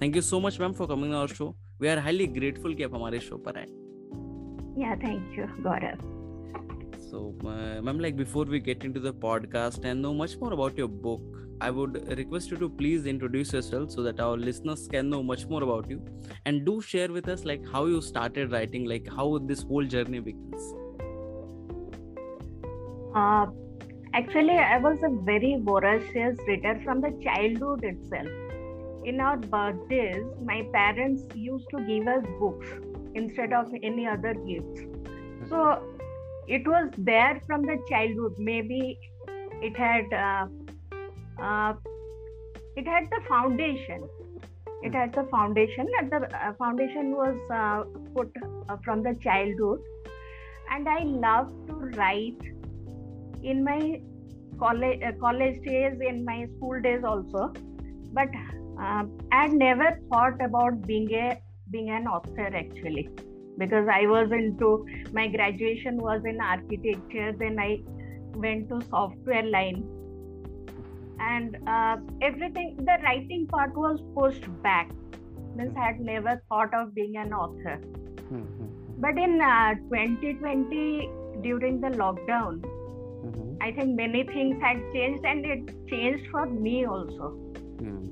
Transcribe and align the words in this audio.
Thank 0.00 0.14
you 0.14 0.22
so 0.22 0.40
much, 0.40 0.58
ma'am, 0.58 0.74
for 0.74 0.86
coming 0.86 1.14
on 1.14 1.20
our 1.20 1.28
show. 1.28 1.54
We 1.78 1.88
are 1.88 2.00
highly 2.00 2.26
grateful 2.38 2.74
कि 2.74 2.82
आप 2.82 2.94
हमारे 2.94 3.20
show 3.20 3.36
पर 3.48 3.58
आए. 3.58 3.66
Yeah, 4.80 4.94
thank 5.04 5.36
you, 5.36 5.46
Gaurav. 5.66 6.00
So, 7.10 7.34
uh, 7.44 7.82
ma'am, 7.82 7.98
like 7.98 8.16
before 8.16 8.44
we 8.44 8.60
get 8.60 8.84
into 8.84 9.00
the 9.00 9.12
podcast 9.12 9.84
and 9.84 10.00
know 10.00 10.14
much 10.14 10.36
more 10.40 10.52
about 10.52 10.78
your 10.78 10.88
book, 10.88 11.20
I 11.60 11.70
would 11.70 11.96
request 12.18 12.50
you 12.50 12.56
to 12.56 12.68
please 12.70 13.06
introduce 13.06 13.52
yourself 13.52 13.90
so 13.90 14.02
that 14.02 14.20
our 14.20 14.36
listeners 14.36 14.88
can 14.92 15.10
know 15.10 15.22
much 15.22 15.46
more 15.46 15.62
about 15.62 15.90
you, 15.90 16.02
and 16.46 16.64
do 16.64 16.80
share 16.80 17.08
with 17.16 17.28
us 17.28 17.44
like 17.44 17.66
how 17.72 17.86
you 17.86 18.00
started 18.00 18.52
writing, 18.52 18.86
like 18.92 19.10
how 19.16 19.26
this 19.38 19.62
whole 19.62 19.84
journey 19.84 20.20
begins. 20.20 20.70
Uh, 23.14 23.46
actually, 24.14 24.56
I 24.56 24.78
was 24.78 24.98
a 25.02 25.10
very 25.32 25.56
voracious 25.60 26.38
reader 26.46 26.80
from 26.84 27.02
the 27.02 27.10
childhood 27.22 27.84
itself. 27.84 28.28
in 29.05 29.19
our 29.21 29.37
birthdays, 29.37 30.25
my 30.43 30.63
parents 30.73 31.23
used 31.35 31.67
to 31.69 31.79
give 31.87 32.07
us 32.07 32.23
books 32.39 32.67
instead 33.13 33.53
of 33.53 33.71
any 33.83 34.07
other 34.07 34.33
gifts. 34.33 34.81
So 35.49 35.59
it 36.47 36.67
was 36.67 36.89
there 36.97 37.39
from 37.45 37.61
the 37.61 37.77
childhood. 37.87 38.33
Maybe 38.39 38.97
it 39.61 39.77
had 39.77 40.13
uh, 40.13 40.47
uh, 41.41 41.73
it 42.75 42.87
had 42.87 43.09
the 43.11 43.21
foundation. 43.29 44.09
It 44.81 44.93
had 44.93 45.13
the 45.13 45.27
foundation, 45.29 45.87
and 45.99 46.11
the 46.11 46.21
uh, 46.35 46.53
foundation 46.53 47.11
was 47.11 47.37
uh, 47.51 47.83
put 48.15 48.35
uh, 48.69 48.77
from 48.83 49.03
the 49.03 49.15
childhood. 49.21 49.81
And 50.71 50.89
I 50.89 51.03
love 51.03 51.53
to 51.67 51.73
write 51.99 52.41
in 53.43 53.63
my 53.63 54.01
college 54.59 54.99
uh, 55.03 55.11
college 55.19 55.63
days, 55.63 55.99
in 56.01 56.25
my 56.25 56.47
school 56.57 56.81
days 56.81 57.03
also. 57.03 57.53
But 58.11 58.29
um, 58.77 59.17
I 59.31 59.47
never 59.47 59.99
thought 60.09 60.41
about 60.41 60.85
being 60.85 61.13
a 61.13 61.41
being 61.71 61.89
an 61.89 62.07
author 62.07 62.49
actually 62.55 63.09
because 63.57 63.87
I 63.91 64.05
was 64.05 64.31
into 64.31 64.85
my 65.13 65.27
graduation 65.27 65.97
was 65.97 66.21
in 66.25 66.41
architecture. 66.41 67.33
Then 67.37 67.59
I 67.59 67.81
went 68.33 68.69
to 68.69 68.81
software 68.89 69.43
line, 69.43 69.83
and 71.19 71.57
uh, 71.67 71.97
everything. 72.21 72.77
The 72.79 72.97
writing 73.03 73.47
part 73.47 73.75
was 73.75 74.01
pushed 74.13 74.47
back. 74.61 74.91
Means 75.55 75.73
I 75.77 75.85
had 75.85 75.99
never 76.01 76.41
thought 76.49 76.73
of 76.73 76.93
being 76.93 77.15
an 77.17 77.33
author. 77.33 77.79
But 78.97 79.17
in 79.17 79.39
uh, 79.41 79.75
2020, 79.89 81.09
during 81.41 81.79
the 81.79 81.89
lockdown, 81.89 82.63
I 83.61 83.71
think 83.71 83.95
many 83.95 84.23
things 84.23 84.61
had 84.61 84.81
changed, 84.93 85.25
and 85.25 85.45
it 85.45 85.89
changed 85.89 86.29
for 86.29 86.45
me 86.45 86.85
also. 86.85 87.44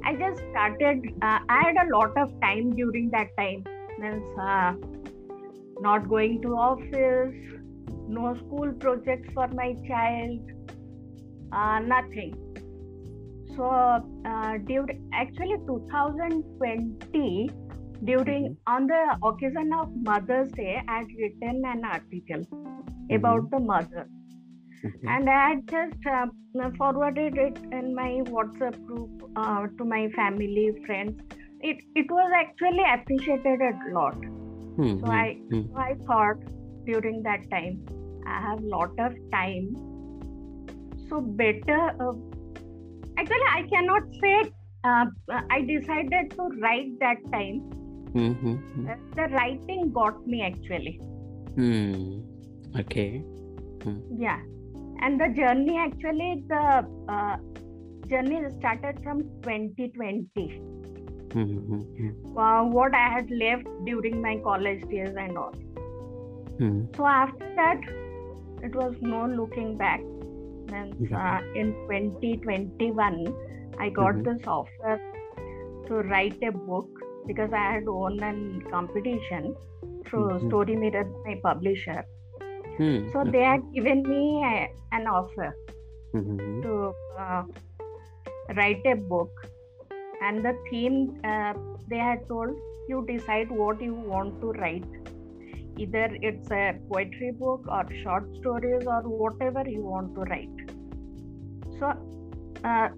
I 0.03 0.15
just 0.15 0.41
started. 0.51 1.05
Uh, 1.21 1.39
I 1.49 1.61
had 1.63 1.75
a 1.77 1.95
lot 1.95 2.17
of 2.17 2.29
time 2.41 2.71
during 2.71 3.09
that 3.11 3.29
time. 3.37 3.63
Means 3.99 4.39
uh, 4.39 4.73
not 5.79 6.09
going 6.09 6.41
to 6.41 6.55
office, 6.55 7.35
no 8.07 8.35
school 8.35 8.73
projects 8.73 9.33
for 9.33 9.47
my 9.49 9.75
child, 9.87 10.39
uh, 11.51 11.79
nothing. 11.79 12.35
So 13.55 13.69
uh, 14.25 14.57
during 14.65 15.09
actually 15.13 15.57
2020, 15.67 17.51
during 18.03 18.57
on 18.67 18.87
the 18.87 19.17
occasion 19.23 19.71
of 19.73 19.89
Mother's 19.95 20.51
Day, 20.51 20.81
I 20.87 20.97
had 20.99 21.07
written 21.17 21.63
an 21.65 21.85
article 21.85 22.43
about 23.09 23.49
the 23.51 23.59
mother 23.59 24.07
and 24.83 25.29
I 25.29 25.49
had 25.49 25.67
just 25.69 26.07
uh, 26.07 26.27
forwarded 26.77 27.37
it 27.37 27.57
in 27.71 27.95
my 27.95 28.21
WhatsApp 28.25 28.85
group 28.85 29.31
uh, 29.35 29.67
to 29.77 29.85
my 29.85 30.09
family, 30.15 30.71
friends. 30.85 31.21
It 31.61 31.77
it 31.95 32.11
was 32.11 32.31
actually 32.35 32.83
appreciated 32.93 33.61
a 33.61 33.73
lot. 33.93 34.15
So 35.01 35.07
I 35.07 35.37
so 35.49 35.77
I 35.77 35.95
thought 36.07 36.37
during 36.85 37.23
that 37.23 37.49
time 37.49 37.85
I 38.27 38.41
have 38.41 38.61
lot 38.61 38.91
of 38.99 39.13
time. 39.31 39.75
So 41.09 41.21
better. 41.21 41.81
Uh, 41.99 42.13
actually, 43.17 43.49
I 43.51 43.63
cannot 43.69 44.03
say. 44.21 44.51
Uh, 44.83 45.05
I 45.49 45.61
decided 45.61 46.31
to 46.31 46.49
write 46.61 46.99
that 46.99 47.17
time. 47.31 47.61
Uh, 48.89 48.95
the 49.15 49.27
writing 49.33 49.91
got 49.93 50.25
me 50.27 50.41
actually. 50.41 50.99
Hmm. 51.55 52.19
Okay. 52.77 53.23
Yeah, 54.17 54.39
and 55.01 55.19
the 55.19 55.29
journey 55.39 55.77
actually 55.77 56.43
the 56.47 56.87
uh, 57.09 57.37
journey 58.09 58.39
started 58.59 58.99
from 59.03 59.21
2020 59.43 60.61
uh, 62.37 62.63
what 62.77 62.93
i 62.95 63.07
had 63.15 63.29
left 63.43 63.67
during 63.85 64.21
my 64.21 64.37
college 64.43 64.81
days 64.89 65.15
and 65.17 65.37
all. 65.37 65.53
So 66.95 67.05
after 67.07 67.47
that 67.55 67.81
it 68.63 68.75
was 68.75 68.95
no 69.01 69.25
looking 69.25 69.77
back. 69.77 69.99
And 70.71 70.93
uh, 71.13 71.39
in 71.55 71.73
2021 71.89 73.33
i 73.79 73.89
got 73.89 74.15
Mhm. 74.15 74.23
this 74.23 74.47
offer 74.47 74.99
to 75.87 75.95
write 76.11 76.37
a 76.43 76.51
book 76.51 76.89
because 77.27 77.51
i 77.53 77.65
had 77.73 77.85
won 77.85 78.19
a 78.29 78.33
competition 78.71 79.55
through 80.07 80.27
Mhm. 80.29 80.49
StoryMirror 80.49 81.05
my 81.25 81.35
publisher 81.43 82.03
so 82.77 83.23
they 83.23 83.41
had 83.41 83.61
given 83.73 84.03
me 84.03 84.43
a, 84.43 84.67
an 84.91 85.07
offer 85.07 85.55
to 86.13 86.93
uh, 87.19 87.43
write 88.55 88.81
a 88.85 88.95
book. 88.95 89.31
And 90.21 90.43
the 90.43 90.57
theme 90.69 91.19
uh, 91.23 91.53
they 91.89 91.97
had 91.97 92.27
told 92.27 92.55
you 92.87 93.05
decide 93.07 93.51
what 93.51 93.81
you 93.81 93.93
want 93.93 94.39
to 94.41 94.51
write. 94.53 94.85
Either 95.77 96.09
it's 96.21 96.51
a 96.51 96.75
poetry 96.91 97.31
book 97.31 97.65
or 97.67 97.83
short 98.03 98.33
stories 98.37 98.85
or 98.85 99.01
whatever 99.01 99.63
you 99.67 99.81
want 99.81 100.13
to 100.15 100.21
write. 100.21 100.49
So 101.79 101.93
uh, 102.63 102.89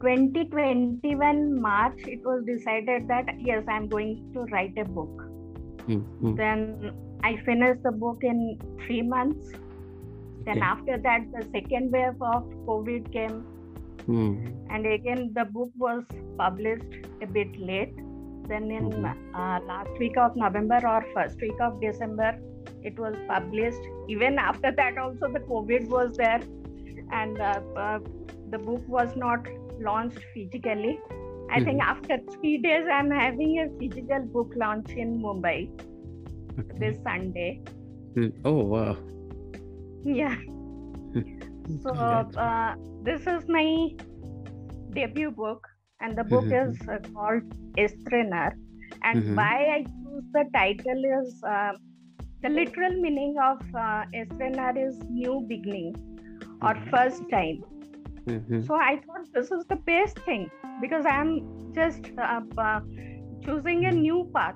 2021 0.00 1.60
march 1.60 1.98
it 2.06 2.20
was 2.22 2.44
decided 2.44 3.08
that 3.08 3.24
yes 3.40 3.64
i'm 3.66 3.88
going 3.88 4.30
to 4.34 4.40
write 4.52 4.76
a 4.76 4.84
book. 4.84 5.22
Then 6.36 6.92
i 7.28 7.36
finished 7.46 7.82
the 7.88 7.92
book 8.02 8.24
in 8.30 8.40
3 8.86 9.02
months. 9.12 9.52
Then 10.46 10.58
Okay. 10.58 10.66
after 10.72 10.96
that 11.06 11.22
the 11.36 11.42
second 11.54 11.94
wave 11.96 12.20
of 12.32 12.50
covid 12.66 13.06
came. 13.14 13.38
And 14.74 14.86
again 14.96 15.22
the 15.38 15.44
book 15.56 15.70
was 15.84 16.02
published 16.42 16.92
a 17.26 17.28
bit 17.38 17.56
late. 17.70 17.96
Then 18.50 18.70
in 18.78 18.90
Mhm. 18.90 19.06
uh, 19.42 19.58
last 19.70 20.02
week 20.04 20.18
of 20.24 20.36
november 20.44 20.78
or 20.92 21.00
first 21.16 21.40
week 21.46 21.62
of 21.68 21.80
december 21.86 22.30
it 22.90 23.00
was 23.04 23.16
published. 23.32 23.88
Even 24.16 24.38
after 24.50 24.72
that 24.80 25.02
also 25.06 25.32
the 25.38 25.42
covid 25.52 25.88
was 25.96 26.16
there. 26.22 26.40
And 27.22 27.40
uh, 27.50 27.60
uh, 27.84 27.98
the 28.54 28.58
book 28.70 28.84
was 28.98 29.16
not 29.26 29.48
launched 29.90 30.22
physically. 30.34 30.98
I 31.56 31.58
think 31.66 31.82
after 31.90 32.14
three 32.34 32.54
days 32.62 32.88
i'm 32.94 33.10
having 33.16 33.50
a 33.64 33.66
physical 33.80 34.24
book 34.36 34.54
launch 34.62 34.94
in 35.02 35.12
mumbai 35.26 35.58
this 36.78 36.96
sunday 37.04 37.60
Oh 38.44 38.64
wow. 38.64 38.96
yeah 40.04 40.36
so 41.82 41.92
uh, 42.36 42.74
this 43.00 43.26
is 43.26 43.44
my 43.48 43.88
debut 44.92 45.30
book 45.30 45.66
and 46.00 46.16
the 46.16 46.24
book 46.24 46.48
Mhm. 46.50 46.52
is 46.52 46.76
uh, 46.88 46.98
called 47.14 47.42
Estrenar 47.78 48.52
and 49.02 49.24
Mhm. 49.24 49.34
why 49.34 49.56
I 49.76 49.78
choose 49.84 50.24
the 50.32 50.44
title 50.54 51.02
is 51.20 51.40
uh, 51.46 51.72
the 52.42 52.48
literal 52.50 52.94
meaning 53.00 53.34
of 53.42 53.58
uh, 53.74 54.04
Estrenar 54.14 54.74
is 54.76 54.98
new 55.08 55.44
beginning 55.48 55.94
or 56.62 56.74
Mhm. 56.74 56.90
first 56.90 57.22
time 57.30 57.58
Mhm. 58.26 58.66
so 58.66 58.74
I 58.74 58.96
thought 59.06 59.26
this 59.34 59.50
is 59.50 59.64
the 59.68 59.76
best 59.86 60.18
thing 60.24 60.50
because 60.80 61.04
I'm 61.06 61.40
just 61.74 62.10
uh, 62.18 62.40
uh, 62.58 62.80
choosing 63.44 63.84
a 63.86 63.92
new 63.92 64.30
path 64.34 64.54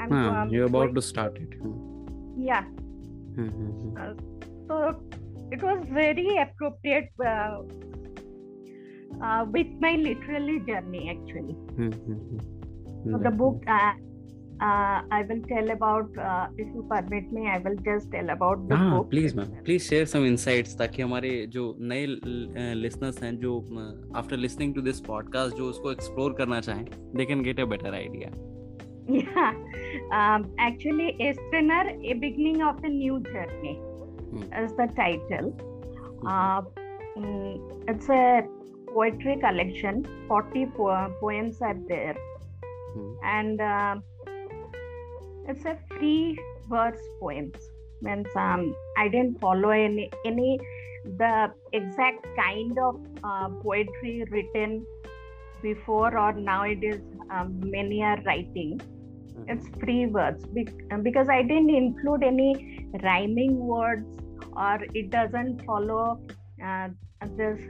I'm 0.00 0.12
Ah, 0.12 0.42
um, 0.42 0.52
you're 0.54 0.68
about 0.72 0.86
going- 0.86 0.94
to 0.96 1.02
start 1.10 1.38
it. 1.46 1.58
yeah 2.50 2.64
Mhm. 3.42 4.06
so 4.68 4.76
it 5.56 5.62
was 5.68 5.80
very 5.98 6.28
appropriate 6.44 7.10
uh, 7.32 7.56
uh, 9.26 9.42
with 9.56 9.70
my 9.84 9.92
literary 10.06 10.58
journey 10.70 11.02
actually. 11.14 11.56
Mm-hmm. 11.76 12.38
So 13.10 13.18
the 13.26 13.30
book 13.42 13.62
uh, 13.68 13.92
uh, 14.60 14.98
I 15.10 15.22
will 15.28 15.42
tell 15.48 15.70
about. 15.70 16.16
Uh, 16.16 16.46
if 16.56 16.68
you 16.74 16.82
permit 16.90 17.30
me, 17.32 17.46
I 17.48 17.58
will 17.58 17.76
just 17.88 18.10
tell 18.12 18.30
about 18.36 18.66
the 18.68 18.76
हाँ 18.76 18.90
book. 18.96 19.12
Ma'am 19.14 19.26
itself. 19.28 19.62
Please 19.64 19.82
share 19.88 20.04
some 20.14 20.24
insights 20.26 20.76
ताकि 20.78 21.02
हमारे 21.02 21.30
जो 21.56 21.64
नए 21.92 22.06
listeners 22.82 23.22
हैं 23.22 23.36
जो 23.44 23.58
after 24.16 24.36
listening 24.36 24.74
to 24.74 24.80
this 24.88 25.00
podcast 25.10 25.56
जो 25.56 25.68
उसको 25.70 25.92
explore 25.92 26.34
करना 26.38 26.60
चाहें 26.68 26.84
they 27.16 27.24
can 27.32 27.42
get 27.42 27.60
a 27.60 27.64
better 27.74 27.94
idea 27.94 28.30
Yeah, 29.06 29.52
um, 30.12 30.52
actually, 30.58 31.16
Estrenar, 31.20 31.84
a 32.04 32.14
beginning 32.14 32.62
of 32.62 32.82
a 32.84 32.88
new 32.88 33.20
journey, 33.20 33.74
Hmm. 34.30 34.42
is 34.64 34.72
the 34.80 34.86
title. 34.96 35.50
Uh, 36.26 36.62
mm, 37.16 37.58
it's 37.88 38.08
a 38.08 38.42
poetry 38.92 39.36
collection. 39.44 40.04
Forty 40.28 40.66
po- 40.66 41.12
poems 41.20 41.60
are 41.60 41.76
there, 41.88 42.16
Hmm. 42.94 43.12
and 43.22 43.60
uh, 43.60 43.94
it's 45.48 45.64
a 45.64 45.76
free 45.88 46.38
verse 46.68 47.00
poems. 47.20 47.56
Means 48.02 48.26
um, 48.36 48.74
I 48.96 49.08
didn't 49.08 49.40
follow 49.40 49.70
any 49.70 50.10
any 50.24 50.58
the 51.18 51.52
exact 51.72 52.26
kind 52.36 52.78
of 52.78 52.96
uh, 53.22 53.48
poetry 53.62 54.24
written 54.30 54.84
before 55.62 56.16
or 56.18 56.32
now 56.32 56.62
it 56.64 56.82
is 56.82 57.00
um, 57.30 57.58
many 57.76 58.02
are 58.02 58.18
writing 58.26 58.80
it's 59.48 59.66
free 59.80 60.06
words. 60.06 60.44
Because 61.02 61.28
i 61.28 61.42
didn't 61.42 61.70
include 61.70 62.22
any 62.22 62.88
rhyming 63.02 63.58
words 63.58 64.06
or 64.56 64.78
it 64.94 65.10
doesn't 65.10 65.64
follow 65.64 66.20
uh, 66.64 66.88
this 67.36 67.60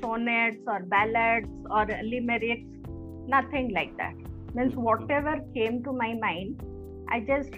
sonnets 0.00 0.62
or 0.66 0.80
ballads 0.80 1.48
or 1.70 1.86
limericks 2.02 2.66
nothing 3.26 3.72
like 3.74 3.96
that. 3.96 4.14
Means 4.54 4.74
whatever 4.74 5.38
came 5.54 5.82
to 5.84 5.92
my 5.92 6.14
mind 6.14 6.62
i 7.08 7.20
just 7.20 7.54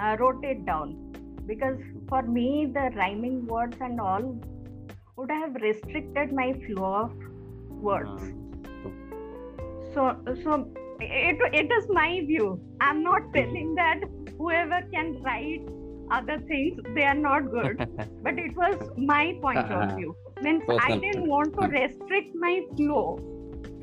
uh, 0.00 0.16
wrote 0.18 0.44
it 0.44 0.64
down. 0.66 1.00
Because 1.46 1.78
for 2.08 2.22
me 2.22 2.66
the 2.72 2.90
rhyming 2.96 3.46
words 3.46 3.76
and 3.80 4.00
all 4.00 4.38
would 5.16 5.30
have 5.30 5.54
restricted 5.54 6.32
my 6.32 6.52
flow 6.66 6.94
of 6.94 7.12
words. 7.70 8.32
So 9.94 10.16
so 10.42 10.66
it, 11.10 11.38
it 11.52 11.72
is 11.78 11.86
my 11.88 12.20
view 12.26 12.60
i'm 12.80 13.02
not 13.02 13.22
telling 13.34 13.74
that 13.74 14.00
whoever 14.38 14.80
can 14.92 15.20
write 15.22 15.62
other 16.10 16.38
things 16.48 16.80
they 16.94 17.04
are 17.04 17.14
not 17.14 17.50
good 17.50 17.78
but 18.22 18.38
it 18.38 18.56
was 18.56 18.90
my 18.96 19.36
point 19.40 19.58
uh, 19.58 19.62
of 19.62 19.82
uh-huh. 19.82 19.96
view 19.96 20.16
means 20.42 20.62
i 20.80 20.96
didn't 20.96 21.26
want 21.26 21.54
to 21.54 21.66
hmm. 21.66 21.72
restrict 21.72 22.34
my 22.34 22.60
flow 22.76 23.18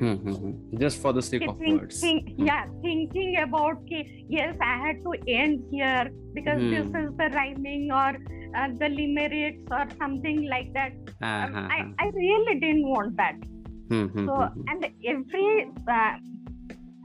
Mm-hmm. 0.02 0.78
just 0.78 1.00
for 1.00 1.12
the 1.12 1.22
sake 1.22 1.42
think, 1.42 1.50
of 1.50 1.58
words 1.58 2.00
think, 2.00 2.30
mm-hmm. 2.30 2.46
yeah 2.46 2.64
thinking 2.82 3.36
about 3.40 3.86
ki, 3.86 4.26
yes 4.28 4.56
i 4.60 4.76
had 4.84 4.96
to 5.04 5.12
end 5.28 5.62
here 5.70 6.10
because 6.34 6.58
mm. 6.58 6.70
this 6.70 6.86
is 7.02 7.10
the 7.18 7.28
rhyming 7.36 7.92
or 7.92 8.10
uh, 8.56 8.68
the 8.80 8.88
limericks 8.88 9.62
or 9.70 9.86
something 9.98 10.48
like 10.48 10.72
that 10.72 10.92
uh-huh. 11.22 11.46
um, 11.46 11.68
I, 11.70 11.80
uh-huh. 11.82 11.92
I 12.00 12.06
really 12.16 12.58
didn't 12.58 12.88
want 12.88 13.16
that 13.16 13.36
mm-hmm. 13.90 14.26
so 14.26 14.48
and 14.66 14.90
every 15.06 15.70
uh, 15.88 16.14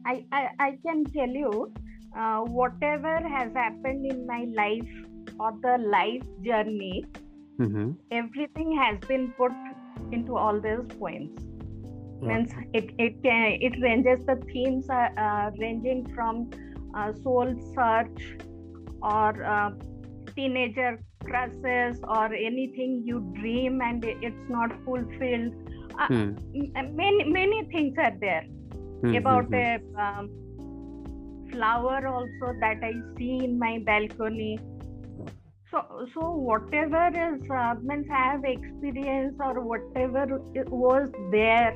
I, 0.07 0.23
I, 0.31 0.47
I 0.59 0.77
can 0.85 1.03
tell 1.05 1.27
you 1.27 1.73
uh, 2.17 2.39
whatever 2.39 3.19
has 3.27 3.53
happened 3.53 4.09
in 4.09 4.25
my 4.25 4.45
life 4.55 4.89
or 5.39 5.51
the 5.61 5.77
life 5.79 6.23
journey, 6.41 7.05
mm-hmm. 7.59 7.91
everything 8.11 8.77
has 8.77 8.99
been 9.07 9.33
put 9.37 9.51
into 10.13 10.37
all 10.37 10.61
these 10.61 10.85
poems. 10.97 11.31
Means 12.21 12.51
it 12.73 12.89
it 12.97 13.21
can 13.21 13.57
it 13.61 13.79
ranges 13.79 14.25
the 14.25 14.37
themes 14.51 14.89
are 14.89 15.11
uh, 15.19 15.51
ranging 15.59 16.03
from 16.15 16.49
uh, 16.95 17.13
soul 17.13 17.53
search 17.75 18.23
or 19.03 19.43
uh, 19.43 19.69
teenager 20.35 20.99
crushes 21.23 21.99
or 22.07 22.33
anything 22.33 23.03
you 23.05 23.19
dream 23.39 23.81
and 23.81 24.03
it's 24.03 24.49
not 24.49 24.71
fulfilled. 24.83 25.53
Uh, 25.99 26.07
hmm. 26.07 26.31
Many 26.95 27.23
many 27.25 27.65
things 27.71 27.93
are 27.99 28.13
there 28.19 28.45
mm-hmm. 29.03 29.15
about 29.15 29.45
hmm. 29.45 29.53
a 29.53 29.79
um, 29.97 30.29
flower 31.51 32.07
also 32.07 32.53
that 32.59 32.83
I 32.83 32.93
see 33.17 33.43
in 33.43 33.57
my 33.59 33.79
balcony. 33.85 34.59
So, 35.71 36.07
so 36.13 36.31
whatever 36.31 37.07
is 37.07 37.49
uh, 37.49 37.75
means 37.81 38.07
I 38.11 38.31
have 38.31 38.43
experience 38.45 39.35
or 39.39 39.59
whatever 39.59 40.39
was 40.69 41.09
there 41.31 41.75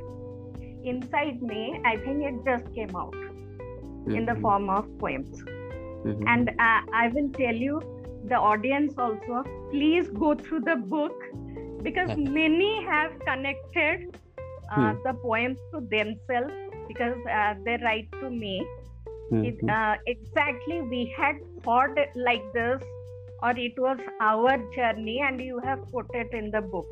inside 0.84 1.42
me, 1.42 1.80
I 1.86 1.98
think 1.98 2.24
it 2.24 2.36
just 2.46 2.74
came 2.74 2.96
out 2.96 3.14
mm-hmm. 3.14 4.16
in 4.16 4.26
the 4.26 4.34
hmm. 4.34 4.42
form 4.42 4.70
of 4.70 4.88
poems. 5.00 5.42
Mm-hmm. 5.42 6.28
And 6.28 6.50
uh, 6.50 6.82
I 6.94 7.10
will 7.14 7.30
tell 7.30 7.54
you, 7.54 7.82
the 8.28 8.36
audience 8.36 8.94
also, 8.98 9.44
please 9.72 10.08
go 10.10 10.36
through 10.36 10.62
the 10.62 10.76
book 10.76 11.14
because 11.84 12.10
many 12.18 12.84
have 12.86 13.12
connected 13.20 14.18
uh, 14.72 14.94
hmm. 14.94 14.98
the 15.04 15.14
poems 15.22 15.58
to 15.74 15.82
themselves 15.82 16.54
because 16.92 17.18
uh, 17.40 17.54
they 17.66 17.78
write 17.84 18.12
to 18.22 18.30
me. 18.30 18.66
Mm-hmm. 19.32 19.46
It, 19.46 19.70
uh, 19.70 19.96
exactly, 20.08 20.82
we 20.82 21.14
had 21.18 21.36
thought 21.64 21.98
like 22.16 22.44
this, 22.54 22.82
or 23.42 23.52
it 23.58 23.74
was 23.78 23.98
our 24.20 24.58
journey, 24.76 25.22
and 25.26 25.40
you 25.42 25.60
have 25.64 25.80
put 25.92 26.08
it 26.14 26.34
in 26.34 26.52
the 26.52 26.62
book. 26.62 26.88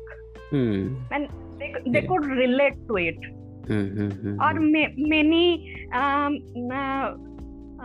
Mm. 0.52 0.96
And 1.10 1.28
they, 1.58 1.74
they 1.86 2.00
yeah. 2.00 2.08
could 2.08 2.26
relate 2.26 2.78
to 2.88 2.96
it. 2.96 3.20
Mm-hmm. 3.66 4.40
Or 4.40 4.54
ma- 4.54 4.94
many 4.96 5.86
um, 5.92 6.38
uh, 6.72 7.14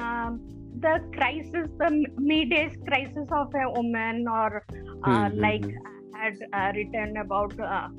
um, 0.04 0.42
the 0.80 1.00
crisis, 1.16 1.68
the 1.78 2.06
midday 2.18 2.76
crisis 2.88 3.28
of 3.32 3.54
a 3.54 3.70
woman, 3.72 4.26
or 4.28 4.66
uh, 5.04 5.10
mm-hmm. 5.10 5.40
like 5.40 5.66
I 6.16 6.24
had 6.24 6.38
uh, 6.54 6.72
written 6.76 7.18
about 7.18 7.60
uh, 7.60 7.90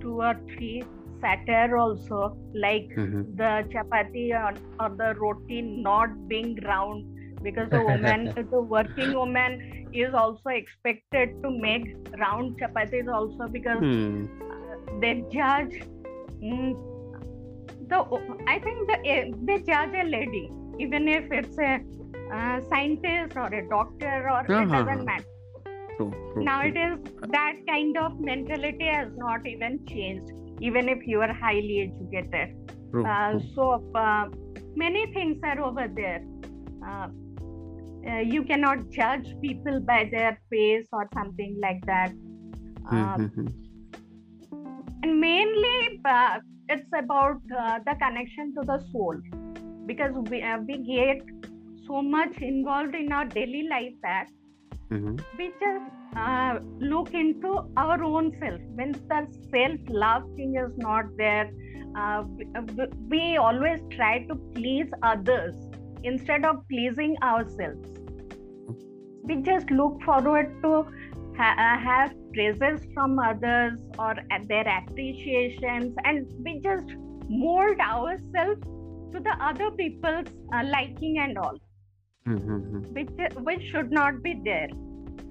two 0.00 0.22
or 0.22 0.34
three 0.54 0.84
satire 1.20 1.76
also 1.76 2.36
like 2.54 2.88
mm-hmm. 2.96 3.22
the 3.36 3.64
chapati 3.72 4.30
or, 4.32 4.54
or, 4.80 4.90
the 4.96 5.14
roti 5.18 5.62
not 5.62 6.28
being 6.28 6.56
round 6.64 7.04
because 7.42 7.68
the 7.70 7.80
woman 7.80 8.32
the 8.50 8.60
working 8.60 9.14
woman 9.14 9.88
is 9.92 10.12
also 10.14 10.50
expected 10.50 11.30
to 11.42 11.50
make 11.50 11.96
round 12.18 12.58
chapatis 12.60 13.12
also 13.12 13.48
because 13.48 13.78
hmm. 13.78 14.26
Uh, 14.48 15.00
they 15.00 15.24
judge 15.32 15.74
mm, 16.42 16.72
the 17.88 17.98
i 18.46 18.58
think 18.58 18.86
the, 18.90 18.98
eh, 19.06 19.30
they 19.44 19.58
judge 19.58 19.94
a 19.94 20.04
lady 20.04 20.50
even 20.78 21.08
if 21.08 21.30
it's 21.30 21.58
a 21.58 21.80
uh, 22.34 22.60
scientist 22.68 23.36
or 23.36 23.46
a 23.46 23.68
doctor 23.68 24.28
or 24.34 24.40
uh-huh. 24.40 24.62
it 24.62 24.68
doesn't 24.68 25.04
matter 25.04 25.24
True, 25.98 26.12
true, 26.32 26.44
Nowadays, 26.44 26.98
true. 27.04 27.28
that 27.32 27.54
kind 27.66 27.96
of 27.98 28.20
mentality 28.20 28.86
has 28.86 29.08
not 29.16 29.44
even 29.44 29.84
changed 29.84 30.30
even 30.60 30.88
if 30.88 31.06
you 31.06 31.20
are 31.20 31.32
highly 31.32 31.92
educated. 31.92 32.56
True, 32.90 33.06
uh, 33.06 33.38
so 33.54 33.84
uh, 33.94 34.26
many 34.76 35.12
things 35.12 35.38
are 35.42 35.60
over 35.60 35.88
there. 35.94 36.24
Uh, 36.86 37.08
you 38.24 38.42
cannot 38.44 38.88
judge 38.90 39.34
people 39.42 39.80
by 39.80 40.08
their 40.10 40.40
face 40.50 40.86
or 40.92 41.08
something 41.12 41.58
like 41.60 41.84
that. 41.86 42.12
Mm-hmm. 42.92 43.46
And 45.02 45.20
mainly 45.20 46.00
uh, 46.04 46.38
it's 46.68 46.88
about 46.98 47.40
uh, 47.56 47.78
the 47.86 47.94
connection 48.00 48.54
to 48.54 48.62
the 48.64 48.82
soul 48.92 49.16
because 49.86 50.12
we, 50.30 50.42
uh, 50.42 50.58
we 50.66 50.78
get 50.78 51.20
so 51.86 52.02
much 52.02 52.36
involved 52.38 52.94
in 52.94 53.12
our 53.12 53.24
daily 53.24 53.66
life 53.68 53.92
that 54.02 54.28
Mhm. 54.90 55.20
we 55.38 55.48
just 55.60 55.84
uh, 56.16 56.58
look 56.80 57.12
into 57.14 57.50
our 57.76 58.02
own 58.02 58.32
self. 58.40 58.60
When 58.74 58.92
the 58.92 59.26
self 59.50 59.80
love 59.88 60.22
thing 60.36 60.54
is 60.56 60.76
not 60.78 61.04
there 61.16 61.50
uh, 61.96 62.24
we, 63.10 63.36
uh, 63.36 63.42
always 63.42 63.80
try 63.92 64.24
to 64.26 64.34
please 64.54 64.88
others 65.02 65.54
instead 66.04 66.44
of 66.44 66.56
pleasing 66.68 67.16
ourselves. 67.22 67.88
We 69.24 69.42
just 69.42 69.70
look 69.70 70.02
forward 70.02 70.54
to 70.62 70.84
ha- 71.36 71.56
uh, 71.58 71.78
have 71.84 72.14
praises 72.32 72.86
from 72.94 73.18
others 73.18 73.78
or 73.98 74.14
at 74.30 74.48
their 74.48 74.66
appreciations 74.68 75.94
and 76.04 76.26
we 76.44 76.60
just 76.60 76.86
mold 77.28 77.78
ourselves 77.80 78.62
to 79.12 79.20
the 79.20 79.36
other 79.40 79.70
people's 79.72 80.26
uh, 80.54 80.62
liking 80.64 81.18
and 81.18 81.38
all 81.38 81.58
mm-hmm. 82.26 82.78
which 82.94 83.10
which 83.48 83.62
should 83.70 83.90
not 83.90 84.22
be 84.22 84.40
there. 84.44 84.68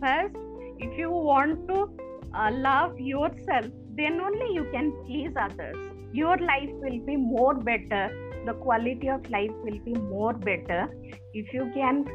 First 0.02 0.36
if 0.80 0.98
you 0.98 1.10
want 1.10 1.68
to 1.70 1.90
uh, 2.34 2.52
love 2.52 3.00
yourself 3.00 3.66
then 3.96 4.20
only 4.22 4.54
you 4.54 4.68
can 4.72 4.92
please 5.06 5.34
others. 5.40 5.76
Your 6.14 6.38
life 6.38 6.70
will 6.72 7.00
be 7.06 7.16
more 7.16 7.56
better. 7.56 8.04
The 8.46 8.54
quality 8.54 9.10
of 9.10 9.30
life 9.30 9.52
will 9.64 9.80
be 9.80 9.94
more 9.94 10.34
better 10.34 10.88
if 11.34 11.54
you 11.54 11.70
can 11.74 12.06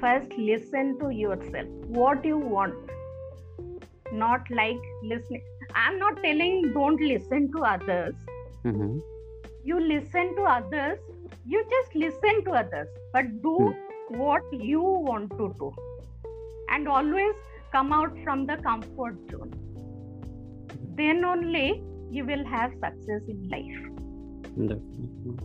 first 0.00 0.32
listen 0.36 0.98
to 1.00 1.10
yourself. 1.10 1.68
What 1.86 2.24
you 2.24 2.38
want. 2.38 2.74
Not 4.12 4.42
like 4.50 4.76
listening. 5.02 5.42
I'm 5.74 5.98
not 5.98 6.22
telling 6.22 6.72
don't 6.72 7.00
listen 7.00 7.50
to 7.52 7.62
others. 7.62 8.14
Mm-hmm. 8.64 8.98
you 9.62 9.78
listen 9.80 10.34
to 10.36 10.42
others 10.42 10.98
you 11.44 11.64
just 11.70 11.94
listen 11.94 12.44
to 12.44 12.52
others, 12.52 12.88
but 13.12 13.24
do 13.42 13.56
Hmm. 13.58 13.72
what 14.08 14.42
you 14.52 14.82
want 14.82 15.30
to 15.38 15.54
do. 15.58 15.72
And 16.70 16.88
always 16.88 17.34
come 17.72 17.92
out 17.92 18.12
from 18.24 18.46
the 18.46 18.56
comfort 18.58 19.18
zone. 19.30 19.52
Then 20.96 21.24
only 21.24 21.82
you 22.10 22.24
will 22.24 22.44
have 22.46 22.72
success 22.82 23.22
in 23.28 23.48
life. 23.50 23.80
Definitely. 24.56 25.38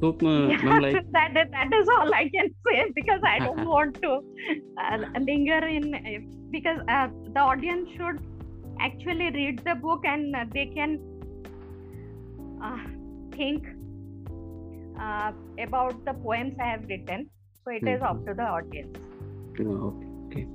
So, 0.00 0.16
uh, 0.24 0.56
Yeah, 0.64 0.78
like, 0.80 1.02
that, 1.12 1.36
is- 1.36 1.50
that 1.52 1.70
is 1.72 1.88
all 1.98 2.14
I 2.14 2.28
can 2.34 2.48
say 2.66 2.84
because 2.94 3.20
I 3.26 3.40
don't 3.40 3.64
want 3.74 3.96
to 4.02 4.20
uh, 4.82 4.98
linger 5.20 5.66
in 5.66 5.94
uh, 5.94 6.18
because 6.50 6.80
uh, 6.88 7.08
the 7.34 7.40
audience 7.40 7.88
should 7.96 8.18
actually 8.80 9.30
read 9.30 9.60
the 9.64 9.74
book 9.76 10.00
and 10.04 10.34
uh, 10.34 10.44
they 10.52 10.66
can 10.66 10.98
uh, 12.64 12.78
think 13.36 13.64
uh, 15.04 15.30
about 15.68 16.04
the 16.10 16.14
poems 16.26 16.66
I 16.66 16.70
have 16.72 16.84
written. 16.94 17.28
So 17.64 17.70
it 17.70 17.84
mm-hmm. 17.84 17.94
is 17.94 18.02
Mhm. 18.02 18.10
up 18.10 18.26
to 18.26 18.34
the 18.42 18.48
audience. 18.58 18.98
uh, 19.60 19.90
okay. 20.26 20.46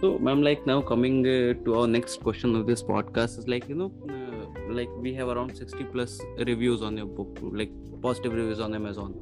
So, 0.00 0.08
ma'am, 0.18 0.42
like 0.42 0.66
now 0.66 0.80
coming 0.92 1.18
uh, 1.32 1.54
to 1.66 1.74
our 1.80 1.86
next 1.96 2.22
question 2.28 2.56
of 2.56 2.66
this 2.70 2.82
podcast 2.92 3.38
is 3.42 3.46
like 3.54 3.68
you 3.72 3.76
know, 3.82 3.90
uh, 4.16 4.72
like 4.78 4.90
we 5.06 5.12
have 5.18 5.28
around 5.34 5.56
sixty 5.62 5.84
plus 5.96 6.16
reviews 6.50 6.82
on 6.88 6.96
your 7.02 7.06
book, 7.20 7.38
like 7.60 7.76
positive 8.02 8.34
reviews 8.40 8.60
on 8.68 8.74
Amazon. 8.80 9.14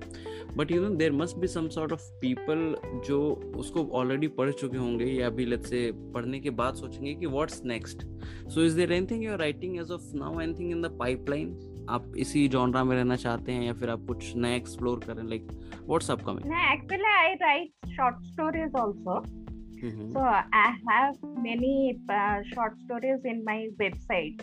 But 0.58 0.72
you 0.74 0.80
know, 0.82 0.90
there 1.02 1.12
must 1.20 1.40
be 1.44 1.48
some 1.52 1.68
sort 1.76 1.92
of 1.98 2.02
people 2.24 2.64
जो 3.10 3.20
उसको 3.62 3.84
already 4.00 4.28
पढ़ 4.40 4.50
चुके 4.62 4.78
होंगे 4.78 5.06
या 5.12 5.26
अभी 5.26 5.46
let's 5.52 5.72
say 5.74 5.84
पढ़ने 6.16 6.40
के 6.40 6.50
बाद 6.62 6.74
सोचेंगे 6.82 7.14
कि 7.22 7.30
what's 7.36 7.62
next. 7.74 8.04
So, 8.56 8.66
is 8.70 8.76
there 8.80 8.92
anything 8.98 9.22
you're 9.28 9.40
writing 9.44 9.78
as 9.84 9.94
of 9.98 10.10
now? 10.24 10.32
Anything 10.46 10.74
in 10.76 10.84
the 10.88 10.92
pipeline? 11.04 11.54
आप 11.90 12.12
इसी 12.18 12.46
जॉनरा 12.48 12.82
में 12.84 12.94
रहना 12.96 13.16
चाहते 13.16 13.52
हैं 13.52 13.62
या 13.62 13.72
फिर 13.74 13.90
आप 13.90 14.04
कुछ 14.06 14.34
नया 14.36 14.56
एक्सप्लोर 14.56 15.00
करें 15.06 15.22
लाइक 15.22 15.48
व्हाट्स 15.88 16.10
अपकमिंग 16.10 16.50
मैं 16.50 16.72
actually 16.72 17.12
I 17.16 17.34
write 17.42 17.88
short 17.96 18.24
stories 18.24 18.76
also 18.80 19.22
so 19.84 20.20
I 20.20 20.72
have 20.88 21.34
many 21.42 21.92
short 22.54 22.78
stories 22.78 23.26
in 23.26 23.42
my 23.46 23.66
website 23.80 24.42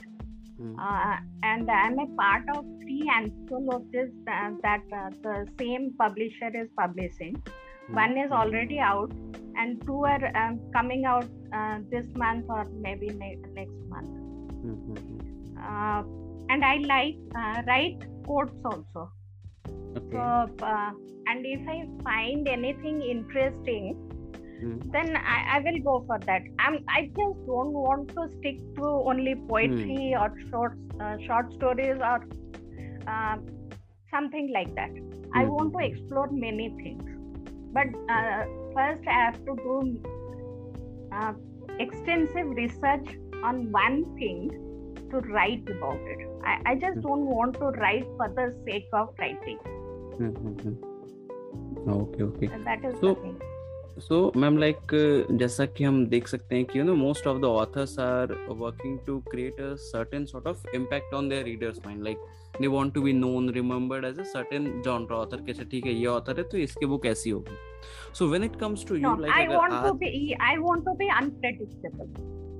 and 0.60 1.70
I 1.70 1.88
am 1.88 2.00
a 2.02 2.06
part 2.18 2.50
of 2.58 2.66
three 2.82 3.00
anthologies 3.18 4.12
that 4.30 4.94
the 5.26 5.46
same 5.52 5.90
publisher 6.02 6.62
is 6.62 6.70
publishing 6.80 7.38
one 7.92 8.18
is 8.24 8.32
already 8.34 8.78
out 8.90 9.14
and 9.58 9.86
two 9.86 10.04
are 10.06 10.32
coming 10.76 11.06
out 11.06 11.26
this 11.90 12.16
month 12.18 12.50
और 12.58 12.72
maybe 12.96 13.10
next 13.18 13.88
month 13.94 14.20
and 16.52 16.66
I 16.66 16.76
like 16.94 17.16
uh, 17.36 17.62
write 17.68 18.04
quotes 18.26 18.54
also. 18.66 19.12
Okay. 19.98 20.18
So, 20.18 20.66
uh, 20.66 20.92
and 21.28 21.46
if 21.46 21.68
I 21.68 21.78
find 22.04 22.48
anything 22.48 23.02
interesting, 23.02 23.96
Hmm. 24.62 24.78
then 24.92 25.16
I, 25.16 25.38
I 25.56 25.60
will 25.66 25.80
go 25.84 26.06
for 26.06 26.20
that. 26.26 26.42
I'm, 26.60 26.80
I 26.90 27.04
just 27.04 27.40
don't 27.48 27.74
want 27.74 28.10
to 28.10 28.28
stick 28.38 28.58
to 28.78 28.86
only 29.12 29.36
poetry 29.50 30.16
or 30.20 30.34
short 30.50 30.78
uh, 31.00 31.16
short 31.26 31.54
stories 31.54 31.98
or 32.00 32.20
uh, 33.08 33.38
something 34.12 34.52
like 34.54 34.76
that. 34.76 34.92
I 35.34 35.46
Hmm. 35.46 35.50
want 35.56 35.74
to 35.78 35.86
explore 35.86 36.28
many 36.32 36.70
things, 36.84 37.08
but 37.72 37.88
uh, 38.10 38.44
first 38.76 39.08
I 39.08 39.20
have 39.26 39.40
to 39.46 39.56
do 39.56 40.00
uh, 41.16 41.34
extensive 41.80 42.48
research 42.62 43.16
on 43.44 43.72
one 43.72 44.04
thing 44.20 44.50
to 45.12 45.22
write 45.36 45.70
about 45.70 46.10
it. 46.16 46.26
I, 46.44 46.58
I 46.72 46.76
just 46.76 46.98
Hmm. 46.98 47.06
don't 47.08 47.26
want 47.26 47.56
to 47.56 47.72
write 47.84 48.10
for 48.18 48.28
the 48.40 48.50
sake 48.66 48.90
of 48.94 49.14
writing. 49.20 49.60
Okay 51.92 52.24
okay 52.24 52.48
thing. 52.48 53.40
So 54.00 54.32
ma'am 54.38 54.58
like 54.58 54.92
जैसा 55.40 55.66
कि 55.66 55.84
हम 55.84 56.06
देख 56.08 56.28
सकते 56.28 56.56
हैं 56.56 56.66
कि 56.66 56.80
you 56.80 56.84
know 56.86 56.94
most 56.96 57.28
of 57.28 57.38
the 57.42 57.46
authors 57.46 57.98
are 58.00 58.34
working 58.50 58.98
to 59.08 59.20
create 59.32 59.60
a 59.62 59.74
certain 59.86 60.26
sort 60.26 60.48
of 60.48 60.76
impact 60.76 61.14
on 61.14 61.30
their 61.30 61.44
readers 61.46 61.80
mind 61.86 62.04
like 62.04 62.18
they 62.62 62.68
want 62.68 62.94
to 62.94 63.02
be 63.02 63.14
known 63.14 63.50
remembered 63.50 64.06
as 64.06 64.20
a 64.20 64.24
certain 64.24 64.82
genre 64.86 65.14
author 65.16 65.42
कैसे 65.46 65.66
ठीक 65.72 65.86
है 65.86 65.94
ये 65.94 66.06
author 66.06 66.38
है 66.38 66.44
तो 66.50 66.58
इसकी 66.58 66.86
book 66.86 67.06
ऐसी 67.06 67.30
होगी 67.30 67.56
so 68.14 68.28
when 68.28 68.44
it 68.44 68.56
comes 68.60 68.88
to 68.88 68.96
you 68.96 69.16
like 69.16 69.34
I 69.34 69.46
अगर 69.46 69.58
want 69.58 69.72
to 69.72 69.78
आज 69.78 70.00
be 70.04 70.36
I 70.50 70.58
want 70.68 70.90
to 70.90 72.51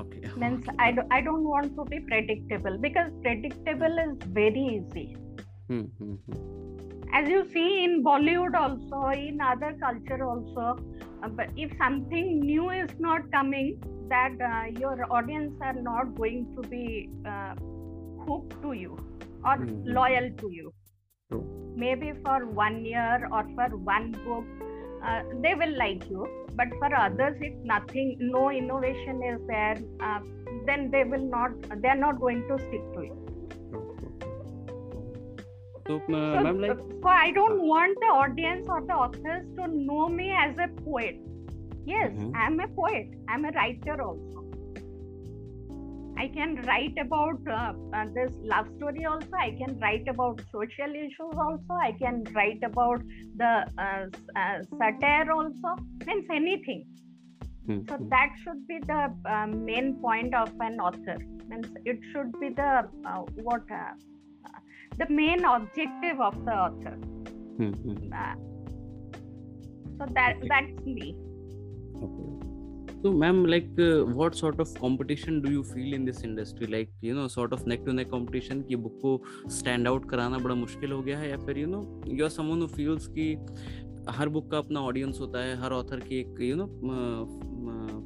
okay 0.00 0.20
Means 0.42 0.68
I 0.78 0.90
do, 0.98 1.02
I 1.10 1.20
don't 1.28 1.48
want 1.54 1.74
to 1.78 1.84
be 1.92 2.00
predictable 2.10 2.78
because 2.86 3.10
predictable 3.26 4.02
is 4.04 4.16
very 4.40 4.64
easy. 4.76 5.06
As 7.18 7.28
you 7.28 7.38
see 7.52 7.84
in 7.84 8.04
Bollywood 8.04 8.54
also, 8.54 8.98
in 9.28 9.40
other 9.40 9.70
culture 9.82 10.18
also, 10.24 10.66
uh, 11.22 11.28
but 11.28 11.50
if 11.56 11.72
something 11.78 12.28
new 12.40 12.70
is 12.70 12.90
not 12.98 13.30
coming, 13.32 13.70
that 14.08 14.36
uh, 14.50 14.64
your 14.82 15.06
audience 15.10 15.54
are 15.70 15.74
not 15.88 16.14
going 16.16 16.44
to 16.56 16.68
be 16.68 16.84
uh, 17.26 17.54
hooked 18.26 18.54
to 18.66 18.72
you 18.82 18.92
or 19.44 19.56
Mhm. 19.56 19.74
loyal 19.98 20.28
to 20.42 20.50
you. 20.58 20.72
True. 21.30 21.42
Maybe 21.84 22.12
for 22.26 22.38
one 22.60 22.78
year 22.92 23.28
or 23.38 23.42
for 23.58 23.68
one 23.90 24.08
book, 24.28 24.46
uh, 25.04 25.22
they 25.42 25.54
will 25.54 25.76
like 25.78 26.08
you 26.10 26.26
but 26.54 26.68
for 26.78 26.94
others 26.94 27.36
if 27.40 27.54
nothing 27.64 28.16
no 28.20 28.50
innovation 28.50 29.22
is 29.22 29.40
there 29.46 29.78
uh, 30.00 30.20
then 30.66 30.90
they 30.90 31.04
will 31.04 31.26
not 31.36 31.50
they 31.82 31.88
are 31.88 32.02
not 32.06 32.20
going 32.20 32.46
to 32.48 32.58
stick 32.58 32.84
to 32.94 33.02
you. 33.02 33.16
So, 35.86 35.96
uh, 35.96 36.42
so, 36.42 36.50
like, 36.50 36.72
uh, 36.72 36.76
so 37.02 37.08
i 37.08 37.30
don't 37.32 37.62
want 37.66 37.98
the 38.00 38.10
audience 38.22 38.66
or 38.68 38.80
the 38.82 38.92
authors 38.92 39.46
to 39.56 39.68
know 39.68 40.08
me 40.08 40.32
as 40.32 40.58
a 40.58 40.68
poet. 40.82 41.16
Yes 41.86 42.10
mm-hmm. 42.12 42.36
i'm 42.36 42.60
a 42.60 42.68
poet. 42.68 43.08
I'm 43.28 43.44
a 43.44 43.52
writer 43.52 44.02
also. 44.02 44.37
I 46.18 46.28
can 46.28 46.56
write 46.66 46.96
about 47.00 47.40
uh, 47.48 47.72
uh, 47.94 48.06
this 48.14 48.32
love 48.42 48.66
story 48.76 49.04
also. 49.04 49.28
I 49.40 49.50
can 49.58 49.78
write 49.80 50.06
about 50.08 50.40
social 50.50 50.92
issues 50.94 51.34
also. 51.46 51.74
I 51.80 51.92
can 51.92 52.24
write 52.34 52.62
about 52.64 53.02
the 53.36 53.52
uh, 53.78 54.06
uh, 54.36 54.58
satire 54.78 55.30
also. 55.30 55.76
Means 56.06 56.26
anything. 56.32 56.84
So 57.88 57.98
that 58.10 58.30
should 58.42 58.66
be 58.66 58.78
the 58.86 59.14
uh, 59.26 59.46
main 59.46 60.00
point 60.00 60.34
of 60.34 60.50
an 60.60 60.80
author. 60.80 61.18
Means 61.48 61.68
it 61.84 61.98
should 62.12 62.32
be 62.40 62.48
the 62.48 62.88
uh, 63.04 63.22
what 63.34 63.62
uh, 63.70 63.92
uh, 64.46 64.58
the 64.96 65.06
main 65.10 65.44
objective 65.44 66.18
of 66.20 66.44
the 66.46 66.52
author. 66.52 66.96
Uh, 68.12 68.34
so 69.98 70.06
that 70.14 70.36
Okay. 70.36 70.48
that's 70.48 70.86
me. 70.86 71.14
So, 73.02 73.12
ma'am, 73.12 73.44
like, 73.44 73.68
uh, 73.78 74.04
what 74.20 74.34
sort 74.34 74.58
of 74.58 74.74
competition 74.74 75.40
do 75.40 75.50
you 75.52 75.62
feel 75.62 75.94
in 75.94 76.04
this 76.04 76.24
industry? 76.24 76.66
Like, 76.66 76.90
you 77.00 77.14
know, 77.14 77.28
sort 77.28 77.52
of 77.52 77.66
neck 77.66 77.84
to 77.84 77.92
neck 77.92 78.10
competition 78.10 78.62
कि 78.68 78.76
book 78.76 78.98
को 79.04 79.20
stand 79.58 79.90
out 79.90 80.08
कराना 80.10 80.38
बड़ा 80.38 80.54
मुश्किल 80.54 80.92
हो 80.92 81.02
गया 81.02 81.18
है 81.18 81.30
या 81.30 81.36
फिर 81.44 81.60
you 81.64 81.68
know, 81.74 81.82
you 82.18 82.24
are 82.28 82.32
someone 82.38 82.64
who 82.64 82.68
feels 82.78 83.06
कि 83.18 83.28
हर 84.16 84.28
बुक 84.34 84.50
का 84.50 84.58
अपना 84.58 84.80
ऑडियंस 84.80 85.20
होता 85.20 85.44
है 85.44 85.54
हर 85.62 85.72
ऑथर 85.72 86.00
की 86.08 86.18
एक 86.20 86.40
यू 86.40 86.56
नो 86.56 86.66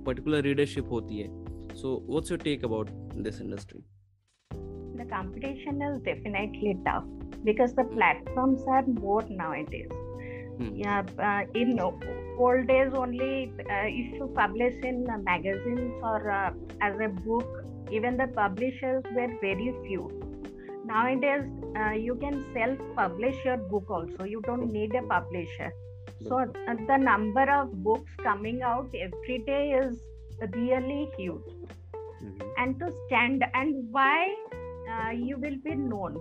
पर्टिकुलर 0.07 0.43
रीडरशिप 0.43 0.91
होती 0.91 1.19
है 1.19 1.29
so 1.81 1.97
what's 2.11 2.31
your 2.31 2.41
take 2.45 2.65
about 2.65 2.91
this 3.29 3.41
industry 3.41 3.83
The 4.97 5.05
competition 5.11 5.81
is 5.85 5.95
definitely 6.07 6.73
tough 6.87 7.07
because 7.47 7.73
the 7.79 7.85
platforms 7.95 8.67
are 8.77 8.83
more 8.89 9.23
nowadays. 9.39 9.95
Hmm. 10.59 10.69
Yeah, 10.83 11.03
uh, 11.29 11.61
in 11.61 11.73
old 12.39 12.67
days 12.67 12.93
only 12.95 13.53
uh, 13.61 13.87
if 13.87 14.15
you 14.15 14.31
publish 14.35 14.75
in 14.83 15.07
uh, 15.09 15.19
magazines 15.19 15.93
or 16.03 16.31
uh, 16.31 16.53
as 16.81 16.99
a 17.01 17.09
book, 17.09 17.65
even 17.91 18.17
the 18.17 18.27
publishers 18.29 19.03
were 19.15 19.29
very 19.41 19.75
few. 19.87 20.11
Nowadays, 20.85 21.45
uh, 21.77 21.91
you 21.91 22.17
can 22.17 22.45
self-publish 22.53 23.37
your 23.45 23.57
book 23.57 23.89
also. 23.89 24.25
You 24.25 24.41
don't 24.43 24.73
need 24.73 24.95
a 24.95 25.03
publisher. 25.03 25.73
So 26.29 26.39
uh, 26.39 26.75
the 26.87 26.97
number 26.97 27.49
of 27.51 27.73
books 27.83 28.11
coming 28.23 28.63
out 28.63 28.95
every 28.95 29.39
day 29.47 29.73
is 29.73 30.01
really 30.55 31.09
huge. 31.17 31.43
And 32.57 32.79
to 32.79 32.93
stand 33.07 33.45
and 33.55 33.89
why 33.91 34.35
uh, 34.91 35.11
you 35.11 35.37
will 35.39 35.57
be 35.65 35.75
known 35.75 36.17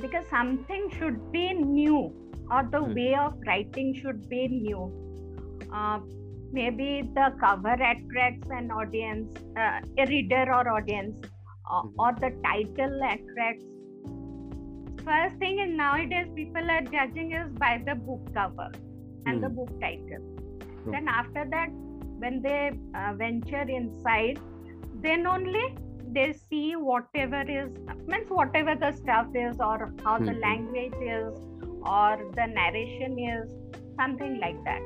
because 0.00 0.24
something 0.30 0.90
should 0.98 1.32
be 1.32 1.52
new 1.52 2.27
or 2.50 2.68
the 2.70 2.82
Hmm. 2.82 2.94
way 2.94 3.14
of 3.14 3.34
writing 3.46 3.94
should 3.94 4.28
be 4.28 4.48
new. 4.48 4.92
Uh, 5.72 6.00
maybe 6.52 7.10
the 7.14 7.32
cover 7.40 7.74
attracts 7.74 8.48
an 8.50 8.70
audience, 8.70 9.30
uh, 9.58 9.80
a 9.98 10.06
reader 10.06 10.44
or 10.52 10.68
audience, 10.68 11.16
or, 11.70 11.84
Mhm. 11.84 11.94
or 11.98 12.12
the 12.20 12.30
title 12.44 13.00
attracts. 13.04 13.64
First 15.04 15.36
thing 15.38 15.58
is 15.60 15.70
nowadays 15.76 16.28
people 16.34 16.70
are 16.70 16.82
judging 16.82 17.32
is 17.32 17.52
by 17.58 17.80
the 17.86 17.94
book 17.94 18.20
cover 18.34 18.68
and 19.26 19.42
the 19.42 19.48
Hmm. 19.48 19.50
book 19.50 19.70
title. 19.80 20.22
True. 20.82 20.92
Then 20.92 21.08
after 21.08 21.44
that, 21.50 21.68
when 22.18 22.42
they 22.42 22.72
uh, 22.94 23.14
venture 23.16 23.64
inside, 23.68 24.38
then 24.92 25.26
only 25.26 25.64
they 26.12 26.32
see 26.32 26.74
whatever 26.76 27.42
is 27.42 27.70
means 28.06 28.28
whatever 28.28 28.74
the 28.76 28.92
stuff 28.92 29.26
is 29.34 29.56
or 29.60 29.94
how 30.04 30.18
the 30.18 30.32
Mhm. 30.32 30.42
language 30.42 30.96
is 31.00 31.34
or 31.82 32.16
the 32.36 32.46
narration 32.46 33.18
is 33.18 33.50
something 34.00 34.38
like 34.40 34.62
that 34.64 34.80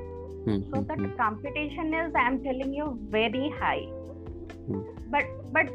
Hmm, 0.44 0.58
so 0.70 0.80
hmm, 0.80 0.82
that 0.88 0.99
hmm. 0.99 1.16
competition 1.18 1.94
is 1.94 2.12
i'm 2.16 2.42
telling 2.42 2.72
you 2.75 2.87
very 3.11 3.52
high 3.61 3.82
Hmm. 4.66 4.80
but 5.11 5.25
but 5.52 5.68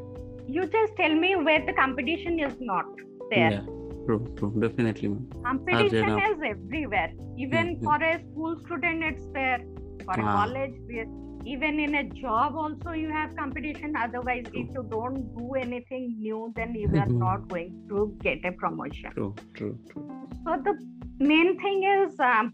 you 0.48 0.66
just 0.68 0.96
tell 0.98 1.14
me 1.14 1.36
where 1.36 1.64
the 1.66 1.74
competition 1.74 2.40
is 2.40 2.56
not 2.60 2.86
there 3.32 3.52
Yeah, 3.52 3.62
true, 4.06 4.26
true, 4.38 4.54
definitely, 4.60 5.10
ma'am. 5.10 5.28
competition 5.46 6.20
is 6.26 6.38
everywhere 6.52 7.12
even 7.46 7.72
Mhm. 7.76 7.84
for 7.84 7.98
a 8.10 8.14
school 8.26 8.58
student 8.66 9.04
it's 9.12 9.28
there 9.34 9.60
for 10.06 10.20
a 10.20 10.24
Ah. 10.24 10.34
college 10.40 10.76
there 10.90 11.08
even 11.46 11.80
in 11.80 11.96
a 11.96 12.04
job 12.22 12.56
also 12.56 12.92
you 12.92 13.10
have 13.10 13.36
competition 13.36 13.94
otherwise 14.06 14.46
if 14.62 14.68
you 14.78 14.84
don't 14.94 15.22
do 15.38 15.54
anything 15.66 16.08
new 16.20 16.54
then 16.56 16.74
you 16.76 16.90
are 17.04 17.12
not 17.26 17.48
going 17.50 17.72
to 17.90 18.06
get 18.28 18.40
a 18.52 18.52
promotion 18.64 19.12
True, 19.14 19.34
true, 19.54 19.78
true. 19.92 20.06
so 20.46 20.58
the 20.70 20.74
main 21.20 21.60
thing 21.60 21.84
is 21.84 22.20
um, 22.20 22.54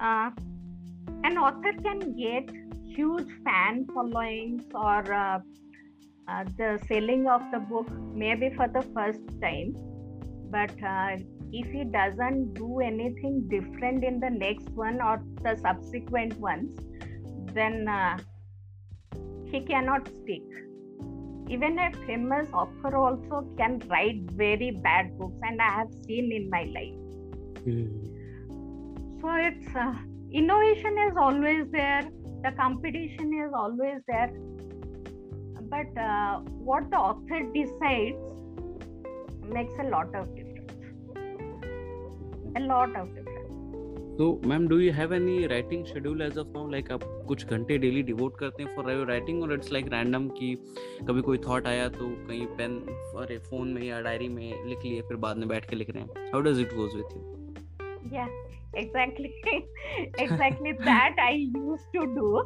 uh, 0.00 0.30
an 1.24 1.38
author 1.38 1.72
can 1.82 2.14
get 2.16 2.48
huge 2.86 3.28
fan 3.44 3.86
followings 3.94 4.62
or 4.74 5.12
uh, 5.12 5.38
uh, 6.28 6.44
the 6.58 6.78
selling 6.86 7.26
of 7.26 7.42
the 7.52 7.58
book 7.58 7.88
maybe 8.12 8.50
for 8.50 8.68
the 8.68 8.82
first 8.94 9.20
time 9.40 9.74
but 10.50 10.70
uh, 10.82 11.16
if 11.52 11.66
he 11.70 11.84
doesn't 11.84 12.52
do 12.54 12.80
anything 12.80 13.46
different 13.48 14.04
in 14.04 14.20
the 14.20 14.30
next 14.30 14.68
one 14.70 15.00
or 15.00 15.22
the 15.42 15.56
subsequent 15.56 16.38
ones 16.38 16.78
then 17.54 17.88
uh, 17.88 18.18
he 19.50 19.60
cannot 19.60 20.06
stick. 20.06 20.42
Even 21.48 21.78
a 21.78 21.90
famous 22.06 22.50
author 22.52 22.94
also 22.94 23.48
can 23.56 23.78
write 23.88 24.20
very 24.32 24.70
bad 24.70 25.16
books 25.18 25.38
and 25.42 25.62
i 25.62 25.70
have 25.70 25.88
seen 26.04 26.30
in 26.30 26.50
my 26.50 26.64
life 26.64 27.07
Hmm. 27.64 27.86
so 29.20 29.28
it's 29.36 29.74
uh, 29.74 29.94
innovation 30.32 30.98
is 31.06 31.16
always 31.16 31.64
there 31.72 32.04
the 32.44 32.52
competition 32.52 33.32
is 33.44 33.52
always 33.54 34.00
there 34.06 34.30
but 35.70 35.98
uh, 36.00 36.38
what 36.68 36.90
the 36.90 36.96
author 36.98 37.40
decides 37.52 38.16
makes 39.48 39.74
a 39.80 39.88
lot 39.88 40.14
of 40.14 40.34
difference 40.36 40.72
a 42.56 42.60
lot 42.60 42.96
of 42.96 43.08
difference 43.08 43.24
तो 44.18 44.26
ma'am 44.46 44.66
do 44.68 44.78
you 44.78 44.92
have 44.92 45.12
any 45.14 45.46
writing 45.46 45.84
schedule 45.86 46.22
as 46.22 46.38
of 46.38 46.48
now 46.54 46.70
like 46.70 46.90
आप 46.92 47.02
कुछ 47.28 47.44
घंटे 47.46 47.76
daily 47.78 48.02
devote 48.02 48.38
करते 48.38 48.62
हैं 48.62 48.74
for 48.76 49.06
writing 49.08 49.42
और 49.42 49.52
it's 49.54 49.72
like 49.72 49.92
random 49.92 50.28
कि 50.38 50.54
कभी 51.08 51.22
कोई 51.28 51.38
थॉट 51.46 51.66
आया 51.66 51.88
तो 51.88 52.08
कहीं 52.28 52.46
पेन 52.58 52.78
अरे 53.22 53.38
फ़ोन 53.48 53.68
में 53.74 53.82
या 53.82 54.00
डायरी 54.00 54.28
में 54.28 54.64
लिख 54.68 54.84
लिए 54.84 55.02
फिर 55.08 55.16
बाद 55.26 55.36
में 55.36 55.48
बैठ 55.48 55.70
के 55.70 55.76
लिख 55.76 55.90
रहे 55.90 56.02
हैं 56.02 56.30
how 56.32 56.40
does 56.50 56.60
it 56.60 56.74
goes 56.76 56.96
with 56.96 57.16
you 57.16 57.37
yeah 58.02 58.28
exactly 58.74 59.34
exactly 60.18 60.72
that 60.84 61.14
i 61.20 61.30
used 61.32 61.88
to 61.94 62.06
do 62.18 62.42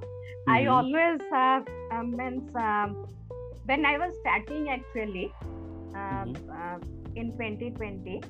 i 0.48 0.66
Mhm. 0.66 0.66
always 0.66 1.20
uh, 1.32 1.60
uh, 1.94 2.02
means 2.02 2.48
um, 2.56 2.96
when 3.64 3.84
i 3.86 3.96
was 3.98 4.12
starting 4.20 4.68
actually 4.70 5.26
uh, 5.96 6.24
Mhm. 6.24 6.36
uh, 6.58 6.78
in 7.16 7.32
2020 7.32 8.22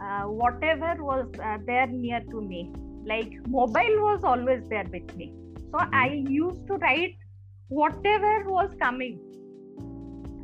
uh, 0.00 0.24
whatever 0.24 0.94
was 1.02 1.26
uh, 1.42 1.58
there 1.66 1.86
near 1.86 2.20
to 2.30 2.42
me 2.42 2.72
like 3.06 3.32
mobile 3.46 3.96
was 4.08 4.20
always 4.24 4.62
there 4.68 4.88
with 4.92 5.08
me 5.16 5.32
so 5.72 5.80
Mhm. 5.80 6.04
i 6.04 6.08
used 6.40 6.66
to 6.66 6.74
write 6.86 7.16
whatever 7.68 8.34
was 8.56 8.70
coming 8.82 9.20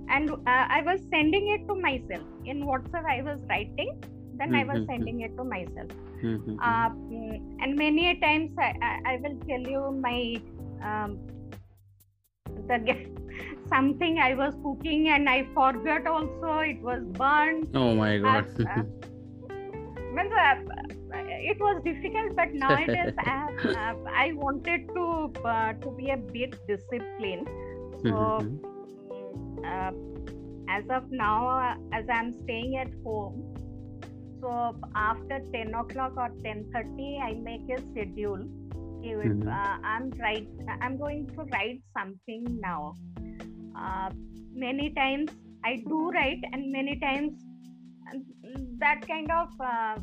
and 0.09 0.31
uh, 0.31 0.67
i 0.79 0.83
was 0.87 1.01
sending 1.15 1.49
it 1.55 1.63
to 1.69 1.75
myself 1.87 2.27
in 2.53 2.63
whatsapp 2.71 3.07
i 3.17 3.21
was 3.29 3.41
writing 3.51 3.93
then 4.39 4.55
i 4.55 4.65
was 4.65 4.79
Mhm. 4.79 4.87
sending 4.87 5.21
it 5.21 5.37
to 5.37 5.45
myself 5.45 5.91
Mm-hmm. 6.23 6.57
uh, 6.63 6.89
mm, 6.91 7.63
and 7.63 7.77
many 7.77 8.11
a 8.11 8.15
times 8.21 8.51
I, 8.59 8.73
I, 8.83 9.01
I 9.15 9.17
will 9.23 9.39
tell 9.49 9.61
you 9.61 9.99
my 10.01 10.41
um, 10.83 11.19
the 12.69 12.79
something 13.69 14.19
I 14.19 14.35
was 14.35 14.55
cooking 14.63 15.09
and 15.09 15.29
I 15.29 15.45
forgot 15.55 16.07
also 16.07 16.59
it 16.61 16.81
was 16.83 17.03
burnt. 17.19 17.69
oh 17.75 17.95
my 17.95 18.19
god 18.19 18.47
uh, 18.71 18.83
Means, 20.13 20.33
uh, 20.33 20.55
it 21.15 21.59
was 21.61 21.83
difficult, 21.85 22.37
but 22.37 22.49
nowadays 22.53 23.13
I, 23.19 23.25
have, 23.31 23.55
uh, 23.75 23.95
I 24.15 24.33
wanted 24.35 24.89
to 24.95 25.33
uh, 25.45 25.73
to 25.75 25.91
be 25.93 26.11
a 26.11 26.17
bit 26.17 26.55
disciplined. 26.67 27.49
So 28.07 28.47
Mhm. 28.47 28.61
mm, 29.11 29.65
uh, 29.65 29.93
as 30.69 30.85
of 30.91 31.11
now, 31.11 31.77
as 31.93 32.05
I'm 32.13 32.33
staying 32.33 32.77
at 32.77 32.89
home, 33.05 33.52
so 34.43 34.77
after 34.97 35.39
10 35.53 35.75
o'clock 35.75 36.17
or 36.17 36.31
10:30, 36.43 37.21
I 37.29 37.35
make 37.49 37.71
a 37.77 37.81
schedule. 37.91 38.45
Mhm. 39.03 39.47
uh, 39.59 39.77
I'm 39.93 40.11
right. 40.25 40.49
I'm 40.81 40.97
going 40.99 41.23
to 41.37 41.45
write 41.55 41.81
something 41.99 42.45
now. 42.65 42.95
Uh, 43.85 44.11
many 44.65 44.91
times 44.99 45.31
I 45.71 45.73
do 45.93 46.01
write, 46.17 46.45
and 46.53 46.71
many 46.79 46.99
times 47.05 47.33
that 48.85 49.07
kind 49.09 49.31
of 49.31 49.49
uh, 49.61 49.97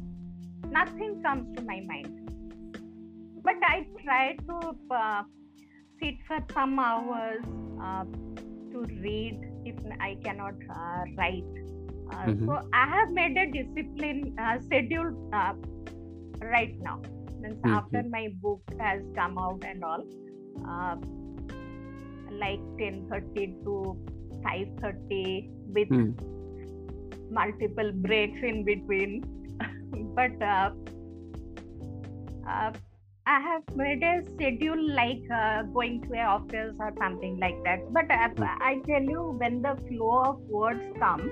nothing 0.78 1.22
comes 1.28 1.56
to 1.58 1.64
my 1.72 1.80
mind. 1.92 2.16
But 3.44 3.68
I 3.74 3.88
try 4.04 4.36
to 4.50 4.58
uh, 5.02 5.24
sit 6.02 6.16
for 6.28 6.40
some 6.54 6.80
hours 6.80 7.44
uh, 7.82 8.06
to 8.72 8.86
read 9.08 9.40
if 9.66 9.76
I 10.00 10.18
cannot 10.24 10.56
uh, 10.70 11.04
write. 11.18 11.60
Uh, 12.12 12.32
Mhm. 12.32 12.46
So 12.46 12.60
I 12.74 12.88
have 12.88 13.12
made 13.12 13.38
a 13.38 13.46
discipline 13.52 14.36
uh, 14.40 14.60
schedule 14.66 15.12
uh, 15.34 15.54
right 16.42 16.76
now. 16.82 17.00
Means 17.40 17.60
Mhm. 17.64 17.80
after 17.80 18.04
my 18.10 18.30
book 18.42 18.62
has 18.80 19.02
come 19.16 19.38
out 19.38 19.64
and 19.64 19.84
all, 19.84 20.04
like 22.32 22.60
ten 22.80 23.06
thirty 23.10 23.56
to 23.66 23.98
five 24.44 24.68
thirty 24.82 25.50
with 25.68 25.90
Hmm. 25.90 26.12
multiple 27.30 27.92
breaks 27.94 28.40
in 28.44 28.64
between. 28.64 29.24
but 30.16 30.42
uh, 30.42 30.72
uh, 32.48 32.72
I 33.26 33.40
have 33.40 33.64
made 33.76 34.04
a 34.04 34.22
schedule 34.34 34.82
like 34.96 35.22
uh, 35.34 35.64
going 35.74 36.02
to 36.04 36.14
a 36.18 36.24
office 36.24 36.74
or 36.80 36.94
something 37.00 37.38
like 37.40 37.58
that. 37.66 37.80
But 37.92 38.10
uh, 38.12 38.30
Hmm. 38.38 38.44
I 38.62 38.82
tell 38.88 39.02
you, 39.04 39.36
when 39.38 39.62
the 39.62 39.76
flow 39.88 40.24
of 40.26 40.40
words 40.50 40.84
come, 41.00 41.30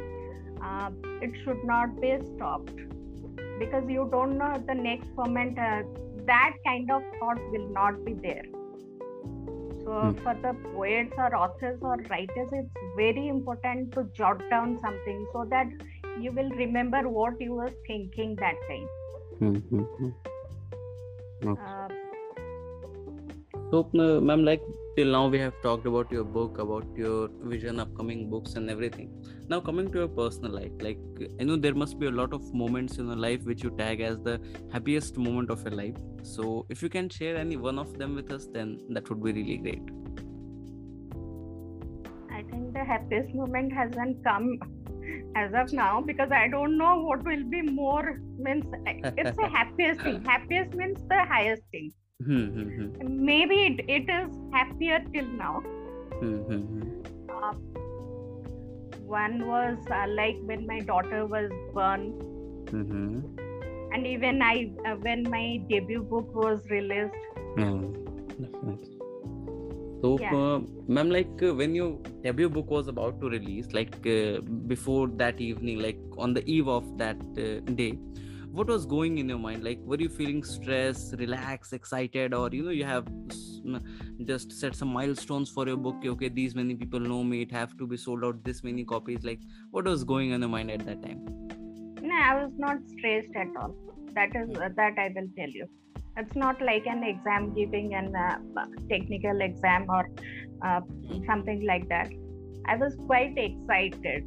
uh, 0.61 0.91
it 1.21 1.31
should 1.43 1.63
not 1.63 1.99
be 2.01 2.17
stopped 2.35 2.75
because 3.57 3.83
you 3.87 4.07
don't 4.11 4.37
know 4.37 4.55
the 4.67 4.75
next 4.75 5.09
moment 5.15 5.57
uh, 5.57 5.83
that 6.27 6.53
kind 6.65 6.89
of 6.91 7.03
thought 7.19 7.39
will 7.51 7.67
not 7.69 8.03
be 8.05 8.13
there. 8.21 8.43
So 9.83 10.13
Hmm. 10.13 10.13
for 10.23 10.33
the 10.41 10.53
poets 10.73 11.13
or 11.17 11.35
authors 11.35 11.79
or 11.81 11.97
writers, 12.09 12.49
it's 12.51 12.75
very 12.95 13.27
important 13.27 13.93
to 13.93 14.05
jot 14.13 14.41
down 14.49 14.77
something 14.79 15.25
so 15.31 15.45
that 15.49 15.67
you 16.15 16.31
will 16.31 16.49
remember 16.51 17.07
what 17.09 17.33
you 17.39 17.53
were 17.55 17.71
thinking 17.87 18.35
that 18.39 18.55
time. 18.67 18.89
Mhm. 19.39 20.13
Uh, 21.57 21.89
So, 23.69 23.89
uh, 23.99 24.21
ma'am, 24.21 24.45
like 24.45 24.61
till 24.95 25.11
now 25.11 25.27
we 25.27 25.39
have 25.39 25.53
talked 25.61 25.85
about 25.85 26.09
your 26.09 26.23
book, 26.23 26.57
about 26.57 26.85
your 26.95 27.29
vision, 27.41 27.81
upcoming 27.81 28.29
books, 28.29 28.53
and 28.53 28.69
everything. 28.69 29.09
Now, 29.49 29.59
coming 29.59 29.91
to 29.91 29.99
your 29.99 30.07
personal 30.07 30.53
life, 30.53 30.71
like 30.79 30.97
I 31.41 31.43
know 31.43 31.57
there 31.57 31.75
must 31.75 31.99
be 31.99 32.07
a 32.07 32.11
lot 32.11 32.31
of 32.31 32.53
moments 32.53 32.97
in 32.97 33.07
your 33.07 33.17
life 33.17 33.43
which 33.43 33.63
you 33.65 33.71
tag 33.71 33.99
as 33.99 34.19
the 34.19 34.39
happiest 34.71 35.17
moment 35.17 35.51
of 35.51 35.65
your 35.65 35.73
life. 35.73 35.95
So, 36.23 36.65
if 36.69 36.81
you 36.81 36.87
can 36.87 37.09
share 37.09 37.35
any 37.35 37.57
one 37.57 37.77
of 37.77 37.97
them 37.99 38.15
with 38.15 38.31
us, 38.31 38.47
then 38.53 38.79
that 38.91 39.09
would 39.09 39.21
be 39.21 39.33
really 39.33 39.57
great. 39.57 39.83
I 42.31 42.43
think 42.49 42.73
the 42.73 42.85
happiest 42.85 43.35
moment 43.35 43.73
hasn't 43.73 44.23
come 44.23 44.59
as 45.35 45.51
of 45.53 45.73
now 45.73 45.99
because 45.99 46.31
I 46.31 46.47
don't 46.47 46.77
know 46.77 47.01
what 47.01 47.23
will 47.25 47.43
be 47.43 47.63
more 47.63 48.21
means 48.37 48.65
it's 48.85 49.35
the 49.35 49.49
happiest 49.49 50.01
thing. 50.01 50.23
Happiest 50.33 50.73
means 50.73 50.99
the 51.09 51.25
highest 51.25 51.63
thing. 51.71 51.91
Hmm, 52.25 52.45
hmm, 52.45 52.69
hmm. 52.75 53.25
Maybe 53.25 53.55
it, 53.55 53.85
it 53.87 54.09
is 54.09 54.35
happier 54.51 54.99
till 55.13 55.27
now. 55.27 55.59
Hmm, 56.19 56.37
hmm, 56.47 56.61
hmm. 56.61 57.01
Uh, 57.29 57.53
one 59.05 59.45
was 59.47 59.77
uh, 59.91 60.05
like 60.09 60.35
when 60.41 60.65
my 60.65 60.79
daughter 60.79 61.25
was 61.27 61.51
born, 61.75 62.07
Mhm. 62.71 63.21
and 63.93 64.07
even 64.07 64.41
I 64.41 64.71
uh, 64.85 64.95
when 64.95 65.23
my 65.35 65.43
debut 65.69 66.01
book 66.13 66.33
was 66.33 66.65
released. 66.71 67.13
Yeah, 67.55 67.77
definitely. 68.39 68.97
So, 70.01 70.17
Yeah. 70.19 70.35
uh, 70.39 70.59
ma'am, 70.87 71.11
like 71.11 71.43
uh, 71.43 71.53
when 71.53 71.75
your 71.75 71.91
debut 72.23 72.49
book 72.49 72.71
was 72.71 72.87
about 72.87 73.21
to 73.21 73.29
release, 73.29 73.71
like 73.73 73.95
uh, 74.15 74.41
before 74.73 75.07
that 75.21 75.39
evening, 75.39 75.79
like 75.85 75.99
on 76.17 76.33
the 76.33 76.43
eve 76.57 76.67
of 76.67 76.91
that 76.97 77.23
uh, 77.45 77.59
day, 77.83 77.91
what 78.51 78.67
was 78.67 78.85
going 78.85 79.17
in 79.17 79.29
your 79.29 79.37
mind? 79.37 79.63
Like 79.63 79.79
were 79.83 79.97
you 79.97 80.09
feeling 80.09 80.43
stressed 80.43 81.15
relaxed 81.19 81.73
excited 81.73 82.33
or 82.33 82.49
you 82.51 82.63
know 82.63 82.71
you 82.71 82.85
have 82.85 83.07
just 84.25 84.51
set 84.51 84.75
some 84.75 84.89
milestones 84.89 85.49
for 85.49 85.67
your 85.67 85.77
book? 85.77 85.95
Okay 86.05 86.29
these 86.29 86.55
many 86.55 86.75
people 86.75 86.99
know 86.99 87.23
me 87.23 87.41
it 87.41 87.51
have 87.51 87.77
to 87.77 87.87
be 87.87 87.97
sold 87.97 88.23
out 88.23 88.43
this 88.43 88.63
many 88.63 88.83
copies. 88.83 89.23
Like 89.23 89.39
what 89.71 89.85
was 89.85 90.03
going 90.03 90.31
in 90.31 90.41
your 90.41 90.49
mind 90.49 90.71
at 90.71 90.85
that 90.85 91.01
time? 91.03 91.25
No 92.01 92.15
i 92.15 92.43
was 92.43 92.51
not 92.57 92.77
stressed 92.87 93.35
at 93.35 93.47
all. 93.61 93.75
That 94.13 94.35
is 94.35 94.57
uh, 94.57 94.69
that 94.75 94.97
i 94.97 95.11
will 95.15 95.29
tell 95.37 95.49
you. 95.49 95.67
It's 96.17 96.35
not 96.35 96.61
like 96.61 96.87
an 96.87 97.03
exam 97.03 97.53
giving 97.53 97.93
an 97.93 98.15
uh, 98.15 98.37
technical 98.89 99.39
exam 99.41 99.85
or 99.87 100.09
uh, 100.63 100.81
something 101.27 101.63
like 101.67 101.87
that. 101.89 102.09
I 102.65 102.75
was 102.75 102.95
quite 103.05 103.37
excited 103.37 104.25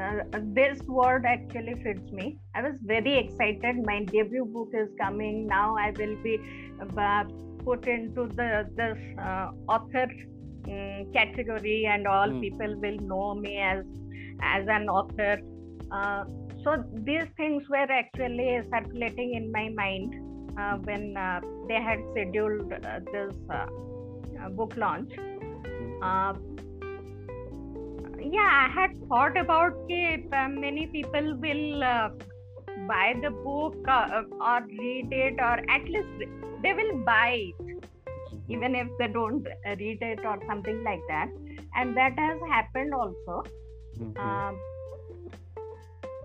uh, 0.00 0.40
this 0.58 0.80
word 0.82 1.24
actually 1.26 1.74
fits 1.82 2.10
me. 2.12 2.38
I 2.54 2.62
was 2.62 2.74
very 2.82 3.16
excited. 3.18 3.84
My 3.84 4.04
debut 4.04 4.44
book 4.44 4.70
is 4.72 4.88
coming 5.00 5.46
now. 5.46 5.76
I 5.76 5.90
will 5.98 6.16
be 6.22 6.38
uh, 6.80 7.24
put 7.64 7.86
into 7.86 8.26
the 8.28 8.68
this 8.76 8.98
uh, 9.18 9.50
author 9.68 10.08
um, 10.68 11.12
category, 11.12 11.86
and 11.86 12.06
all 12.06 12.28
mm. 12.28 12.40
people 12.40 12.76
will 12.80 12.98
know 13.12 13.34
me 13.34 13.56
as 13.58 13.84
as 14.42 14.66
an 14.68 14.88
author. 14.88 15.38
Uh, 15.92 16.24
so 16.64 16.84
these 16.94 17.28
things 17.36 17.68
were 17.68 17.90
actually 17.90 18.60
circulating 18.72 19.34
in 19.34 19.50
my 19.52 19.68
mind 19.70 20.14
uh, 20.58 20.76
when 20.88 21.16
uh, 21.16 21.40
they 21.68 21.80
had 21.88 21.98
scheduled 22.12 22.70
this 23.12 23.34
book 24.56 24.76
launch. 24.76 25.12
Yeah 28.22 28.50
i 28.52 28.68
had 28.68 28.90
thought 29.08 29.36
about 29.36 29.74
it. 29.88 30.24
Uh, 30.32 30.48
many 30.48 30.86
people 30.86 31.36
will 31.36 31.82
uh, 31.82 32.10
buy 32.88 33.14
the 33.22 33.30
book 33.30 33.76
uh, 33.88 34.22
or 34.40 34.60
read 34.78 35.12
it 35.12 35.34
or 35.38 35.56
at 35.76 35.84
least 35.84 36.24
they 36.62 36.72
will 36.72 36.96
buy 37.04 37.52
it 37.58 37.84
even 38.48 38.74
if 38.74 38.88
they 38.98 39.06
don't 39.06 39.46
read 39.78 40.02
it 40.02 40.24
or 40.24 40.38
something 40.46 40.82
like 40.84 41.00
that. 41.08 41.28
And 41.76 41.96
that 41.96 42.18
has 42.18 42.38
happened 42.48 42.92
also. 42.92 43.44
Mm-hmm. 43.98 44.18
Um, 44.18 44.58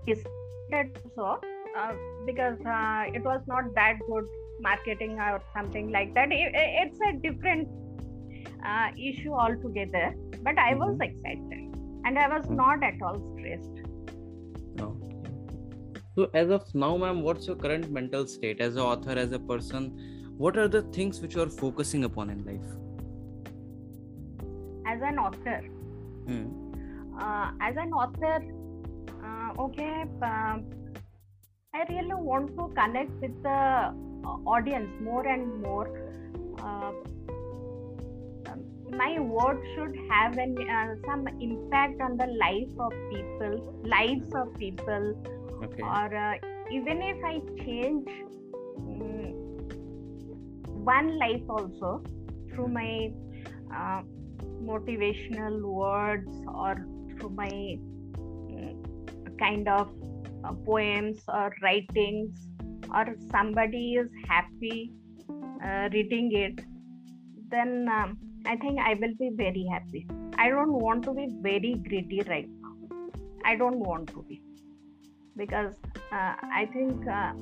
is 0.07 0.23
that 0.71 0.87
so? 1.15 1.39
Uh, 1.77 1.93
because 2.25 2.59
uh, 2.65 3.03
it 3.13 3.23
was 3.23 3.41
not 3.47 3.73
that 3.75 3.99
good 4.09 4.25
marketing 4.59 5.19
or 5.19 5.41
something 5.53 5.91
like 5.91 6.13
that. 6.15 6.31
It, 6.31 6.51
it's 6.55 6.99
a 7.09 7.13
different 7.19 7.67
uh, 8.65 8.89
issue 8.97 9.33
altogether 9.33 10.15
but 10.45 10.57
i 10.57 10.73
was 10.73 10.89
mm-hmm. 10.89 11.01
excited 11.01 11.64
and 12.05 12.19
I 12.19 12.27
was 12.27 12.49
not 12.49 12.83
at 12.83 13.01
all 13.01 13.19
stressed. 13.33 13.81
Okay. 14.79 15.15
So, 16.15 16.29
as 16.33 16.49
of 16.49 16.73
now, 16.73 16.95
ma'am, 16.95 17.21
what's 17.23 17.47
your 17.47 17.55
current 17.55 17.91
mental 17.91 18.27
state 18.27 18.61
as 18.61 18.75
an 18.75 18.81
author, 18.81 19.11
as 19.11 19.31
a 19.31 19.39
person? 19.39 20.33
What 20.37 20.57
are 20.57 20.67
the 20.67 20.83
things 20.97 21.19
which 21.21 21.35
you 21.35 21.41
are 21.41 21.49
focusing 21.49 22.03
upon 22.03 22.29
in 22.29 22.45
life? 22.45 22.69
As 24.87 25.01
an 25.01 25.17
author, 25.17 25.61
hmm. 26.27 27.19
uh, 27.19 27.51
as 27.59 27.75
an 27.75 27.91
author, 27.91 28.39
uh, 29.25 29.61
okay, 29.63 30.05
uh, 30.21 30.57
I 31.73 31.85
really 31.89 32.13
want 32.13 32.55
to 32.57 32.71
connect 32.79 33.11
with 33.21 33.41
the 33.43 33.93
audience 34.45 34.89
more 35.01 35.27
and 35.27 35.61
more 35.61 35.87
uh, 36.59 36.91
my 38.91 39.19
word 39.19 39.61
should 39.75 39.95
have 40.09 40.37
an 40.37 40.55
uh, 40.69 40.95
some 41.05 41.27
impact 41.41 42.01
on 42.01 42.17
the 42.17 42.27
life 42.27 42.69
of 42.79 42.91
people 43.09 43.81
lives 43.83 44.33
of 44.33 44.53
people 44.57 45.13
okay. 45.63 45.83
or 45.83 46.15
uh, 46.15 46.35
even 46.71 47.01
if 47.01 47.23
i 47.23 47.39
change 47.63 48.07
um, 48.77 49.33
one 50.85 51.17
life 51.17 51.41
also 51.49 52.03
through 52.53 52.67
my 52.67 53.11
uh, 53.73 54.01
motivational 54.61 55.61
words 55.61 56.29
or 56.47 56.75
through 57.17 57.29
my 57.29 57.77
um, 58.19 58.83
kind 59.39 59.67
of 59.67 59.89
uh, 60.43 60.53
poems 60.65 61.23
or 61.27 61.53
writings 61.61 62.47
or 62.93 63.15
somebody 63.31 63.95
is 63.95 64.09
happy 64.27 64.91
uh, 65.63 65.89
reading 65.91 66.31
it 66.33 66.63
then 67.49 67.87
um, 67.89 68.17
I 68.47 68.55
think 68.57 68.79
I 68.79 68.93
will 68.93 69.13
be 69.19 69.31
very 69.33 69.67
happy. 69.71 70.05
I 70.37 70.49
don't 70.49 70.73
want 70.73 71.03
to 71.05 71.13
be 71.13 71.27
very 71.41 71.75
greedy 71.87 72.21
right 72.27 72.47
now. 72.61 72.75
I 73.43 73.55
don't 73.55 73.79
want 73.79 74.09
to 74.09 74.23
be. 74.29 74.41
Because 75.35 75.73
uh, 76.11 76.35
I 76.43 76.69
think 76.71 77.07
uh, 77.07 77.33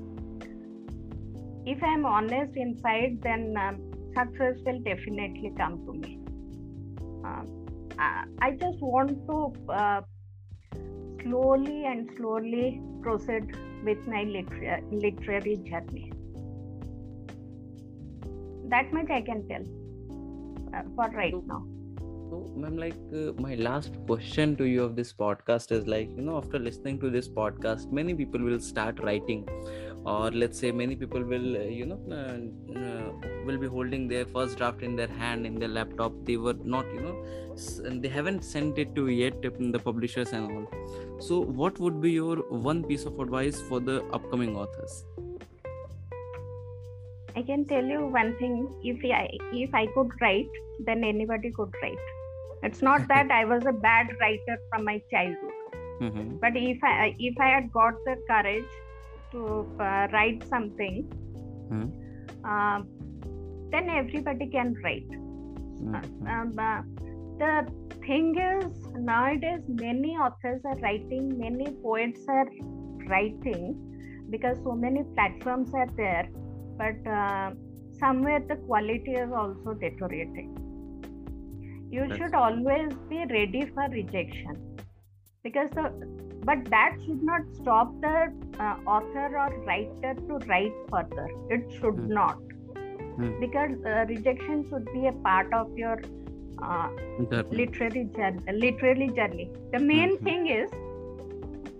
if 1.66 1.84
I'm 1.84 2.06
honest 2.06 2.56
inside, 2.56 3.20
then 3.22 3.56
um, 3.58 3.82
success 4.14 4.56
will 4.66 4.80
definitely 4.80 5.54
come 5.58 5.86
to 5.86 5.94
me. 5.94 6.20
Uh, 7.26 7.44
I 8.42 8.52
just 8.52 8.82
want 8.82 9.12
to 9.28 9.72
uh, 9.72 10.02
slowly 11.22 11.86
and 11.86 12.10
slowly 12.18 12.82
proceed 13.02 13.56
with 13.84 14.06
my 14.08 14.24
liter- 14.24 14.82
literary 14.92 15.58
journey. 15.58 16.12
That 18.70 18.92
much 18.92 19.10
I 19.10 19.22
can 19.22 19.48
tell 19.48 19.64
for 20.96 21.10
right 21.10 21.36
now. 21.48 21.64
So 22.30 22.52
ma'am 22.58 22.78
like 22.78 22.96
uh, 23.14 23.32
my 23.46 23.56
last 23.56 23.98
question 24.08 24.56
to 24.56 24.66
you 24.66 24.84
of 24.84 24.96
this 24.96 25.14
podcast 25.14 25.72
is 25.72 25.86
like 25.88 26.10
you 26.18 26.24
know 26.28 26.38
after 26.38 26.58
listening 26.58 27.00
to 27.02 27.12
this 27.16 27.28
podcast 27.30 27.92
many 27.92 28.16
people 28.16 28.42
will 28.42 28.60
start 28.60 29.00
writing. 29.00 29.48
Or 30.06 30.32
let's 30.32 30.60
say 30.60 30.72
many 30.72 30.96
people 30.96 31.24
will 31.24 31.56
uh, 31.58 31.68
you 31.80 31.86
know 31.86 32.00
uh, 32.12 32.80
uh, 32.80 33.12
will 33.46 33.58
be 33.58 33.68
holding 33.68 34.08
their 34.08 34.26
first 34.26 34.58
draft 34.58 34.82
in 34.82 34.96
their 34.96 35.08
hand 35.08 35.46
in 35.46 35.60
their 35.60 35.70
laptop. 35.70 36.14
They 36.26 36.38
were 36.38 36.56
not 36.64 36.86
you 36.94 37.02
know 37.02 37.16
they 38.02 38.10
haven't 38.10 38.44
sent 38.44 38.80
it 38.80 38.96
to 38.96 39.08
yet 39.10 39.42
the 39.42 39.80
publishers 39.80 40.34
and 40.34 40.52
all. 40.52 41.20
So 41.20 41.40
what 41.40 41.80
would 41.80 42.02
be 42.02 42.12
your 42.12 42.38
one 42.50 42.84
piece 42.84 43.06
of 43.06 43.20
advice 43.20 43.62
for 43.62 43.80
the 43.80 44.04
upcoming 44.20 44.56
authors 44.58 45.06
I 47.36 47.42
can 47.42 47.66
tell 47.66 47.84
you 47.84 48.06
one 48.06 48.36
thing: 48.38 48.56
if 48.84 49.04
I 49.20 49.28
if 49.52 49.74
I 49.74 49.88
could 49.88 50.12
write, 50.22 50.60
then 50.80 51.04
anybody 51.04 51.52
could 51.52 51.74
write. 51.82 51.98
It's 52.62 52.82
not 52.82 53.08
that 53.14 53.32
I 53.32 53.46
was 53.46 53.66
a 53.66 53.72
bad 53.72 54.16
writer 54.20 54.58
from 54.70 54.86
my 54.86 55.02
childhood, 55.12 55.78
mm-hmm. 56.02 56.38
but 56.38 56.56
if 56.56 56.84
I 56.84 57.16
if 57.20 57.40
I 57.40 57.50
had 57.56 57.72
got 57.72 57.96
the 58.06 58.18
courage 58.30 58.74
to 59.32 59.68
uh, 59.80 60.08
write 60.14 60.44
something, 60.48 61.08
mm-hmm. 61.72 62.46
uh, 62.46 62.82
then 63.72 63.90
everybody 63.90 64.48
can 64.48 64.76
write. 64.84 65.10
Mm-hmm. 65.10 66.28
Um, 66.28 66.60
uh, 66.60 66.82
the 67.40 67.68
thing 68.06 68.38
is, 68.38 68.88
nowadays 68.96 69.62
many 69.68 70.16
authors 70.28 70.62
are 70.66 70.78
writing, 70.78 71.38
many 71.40 71.72
poets 71.82 72.22
are 72.28 72.48
writing, 73.08 73.76
because 74.30 74.58
so 74.64 74.74
many 74.74 75.04
platforms 75.16 75.74
are 75.74 75.90
there 75.98 76.30
but 76.78 77.08
uh, 77.08 77.52
somewhere 78.00 78.42
the 78.48 78.56
quality 78.68 79.14
is 79.14 79.32
also 79.32 79.74
deteriorating. 79.74 80.58
You 81.92 82.08
That's 82.08 82.18
should 82.18 82.34
always 82.34 82.94
be 83.10 83.26
ready 83.30 83.66
for 83.74 83.88
rejection. 83.90 84.78
Because 85.44 85.70
the 85.72 85.92
but 86.46 86.66
that 86.70 86.96
should 87.06 87.24
not 87.24 87.42
stop 87.54 87.94
the 88.02 88.34
uh, 88.60 88.76
author 88.86 89.28
or 89.38 89.50
writer 89.66 90.14
to 90.16 90.40
write 90.48 90.74
further. 90.90 91.28
It 91.50 91.72
should 91.74 91.96
mm. 91.96 92.08
not. 92.08 92.40
Mm. 93.18 93.40
because 93.40 93.74
uh, 93.86 94.06
rejection 94.10 94.66
should 94.70 94.86
be 94.92 95.06
a 95.06 95.12
part 95.12 95.54
of 95.54 95.78
your 95.78 96.02
uh, 96.64 96.90
literary 97.52 98.06
journey 98.16 98.40
literary 98.52 99.10
journey. 99.10 99.52
The 99.72 99.78
main 99.78 100.16
mm-hmm. 100.16 100.26
thing 100.26 100.48
is 100.48 100.72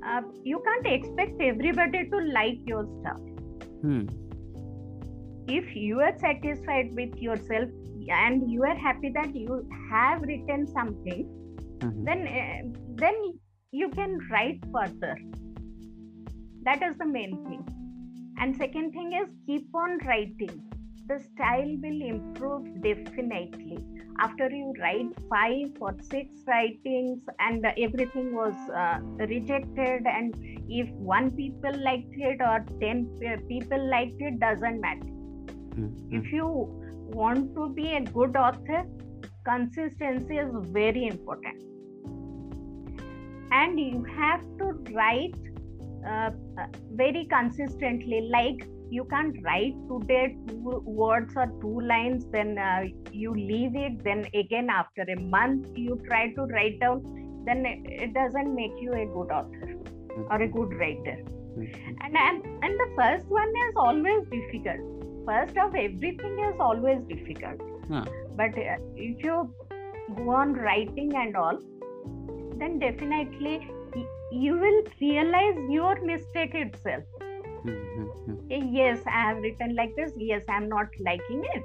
uh, 0.06 0.22
you 0.44 0.62
can't 0.64 0.86
expect 0.86 1.42
everybody 1.42 2.08
to 2.08 2.20
like 2.40 2.60
your 2.68 2.86
stuff. 3.00 3.18
Hmm 3.82 4.06
if 5.48 5.76
you 5.76 6.00
are 6.00 6.18
satisfied 6.20 6.92
with 6.96 7.16
yourself 7.18 7.70
and 8.10 8.52
you 8.52 8.64
are 8.64 8.76
happy 8.76 9.12
that 9.14 9.36
you 9.36 9.68
have 9.90 10.22
written 10.22 10.68
something 10.68 11.26
mm-hmm. 11.80 12.04
then 12.04 12.28
uh, 12.28 12.80
then 12.96 13.16
you 13.74 13.90
can 13.90 14.20
write 14.30 14.60
further. 14.72 15.18
That 16.64 16.84
is 16.84 16.96
the 17.00 17.08
main 17.08 17.44
thing. 17.46 17.66
And 18.38 18.56
second 18.56 18.92
thing 18.92 19.14
is 19.14 19.30
keep 19.48 19.68
on 19.74 19.98
writing. 20.06 20.62
The 21.08 21.20
style 21.20 21.76
will 21.82 22.02
improve 22.08 22.82
definitely. 22.84 23.80
After 24.20 24.48
you 24.50 24.74
write 24.80 25.08
five 25.28 25.72
or 25.82 25.96
six 26.02 26.30
writings 26.48 27.24
and 27.40 27.66
everything 27.66 28.36
was 28.36 28.54
uh, 28.70 29.00
rejected 29.26 30.06
and 30.06 30.36
if 30.70 30.88
one 30.92 31.32
people 31.32 31.74
liked 31.84 32.14
it 32.16 32.42
or 32.42 32.64
10 32.80 33.44
people 33.50 33.90
liked 33.90 34.22
it 34.22 34.40
doesn't 34.40 34.80
matter 34.80 35.13
Mm-hmm. 35.76 36.16
If 36.16 36.32
you 36.32 36.48
want 37.14 37.56
to 37.56 37.70
be 37.70 37.94
a 37.94 38.02
good 38.02 38.36
author, 38.36 38.86
consistency 39.46 40.38
is 40.38 40.52
very 40.70 41.08
important. 41.08 41.64
And 43.52 43.80
you 43.80 44.04
have 44.16 44.42
to 44.60 44.66
write 44.94 45.36
uh, 46.08 46.32
uh, 46.60 46.66
very 46.92 47.26
consistently. 47.26 48.30
Like 48.32 48.68
you 48.90 49.06
can't 49.06 49.36
write 49.44 49.76
today 49.90 50.36
two 50.48 50.82
words 50.86 51.34
or 51.36 51.48
two 51.62 51.82
lines 51.82 52.26
then 52.32 52.58
uh, 52.58 52.84
you 53.12 53.34
leave 53.34 53.76
it. 53.76 54.04
Then 54.04 54.26
again 54.34 54.70
after 54.70 55.04
a 55.04 55.20
month 55.22 55.68
you 55.76 56.00
try 56.08 56.34
to 56.34 56.42
write 56.44 56.80
down. 56.80 57.02
Then 57.46 57.66
it 57.66 58.14
doesn't 58.14 58.56
make 58.56 58.74
you 58.80 58.92
a 58.94 59.06
good 59.06 59.32
author 59.32 59.76
or 60.30 60.42
a 60.42 60.48
good 60.48 60.74
writer. 60.80 61.24
And, 61.56 62.18
and 62.18 62.44
and 62.64 62.80
the 62.80 62.90
first 62.98 63.28
one 63.28 63.50
is 63.50 63.76
always 63.76 64.24
difficult 64.30 64.93
first 65.26 65.58
of 65.66 65.76
everything 65.76 66.38
is 66.50 66.60
always 66.60 67.02
difficult. 67.14 67.62
Huh. 67.92 68.06
but 68.38 68.58
uh, 68.58 68.76
if 68.96 69.24
you 69.24 69.54
go 70.18 70.30
on 70.42 70.54
writing 70.54 71.12
and 71.22 71.36
all 71.36 71.58
then 72.62 72.78
definitely 72.84 73.56
y- 73.96 74.06
you 74.32 74.54
will 74.64 74.80
realize 75.02 75.60
your 75.70 75.96
mistake 76.12 76.56
itself. 76.56 77.04
Mhm. 77.66 78.38
Eh, 78.58 78.62
yes 78.78 79.04
i 79.08 79.20
have 79.28 79.38
written 79.48 79.76
like 79.82 79.94
this. 80.00 80.14
Yes 80.30 80.44
i'm 80.58 80.70
not 80.70 80.98
liking 81.10 81.44
it. 81.56 81.64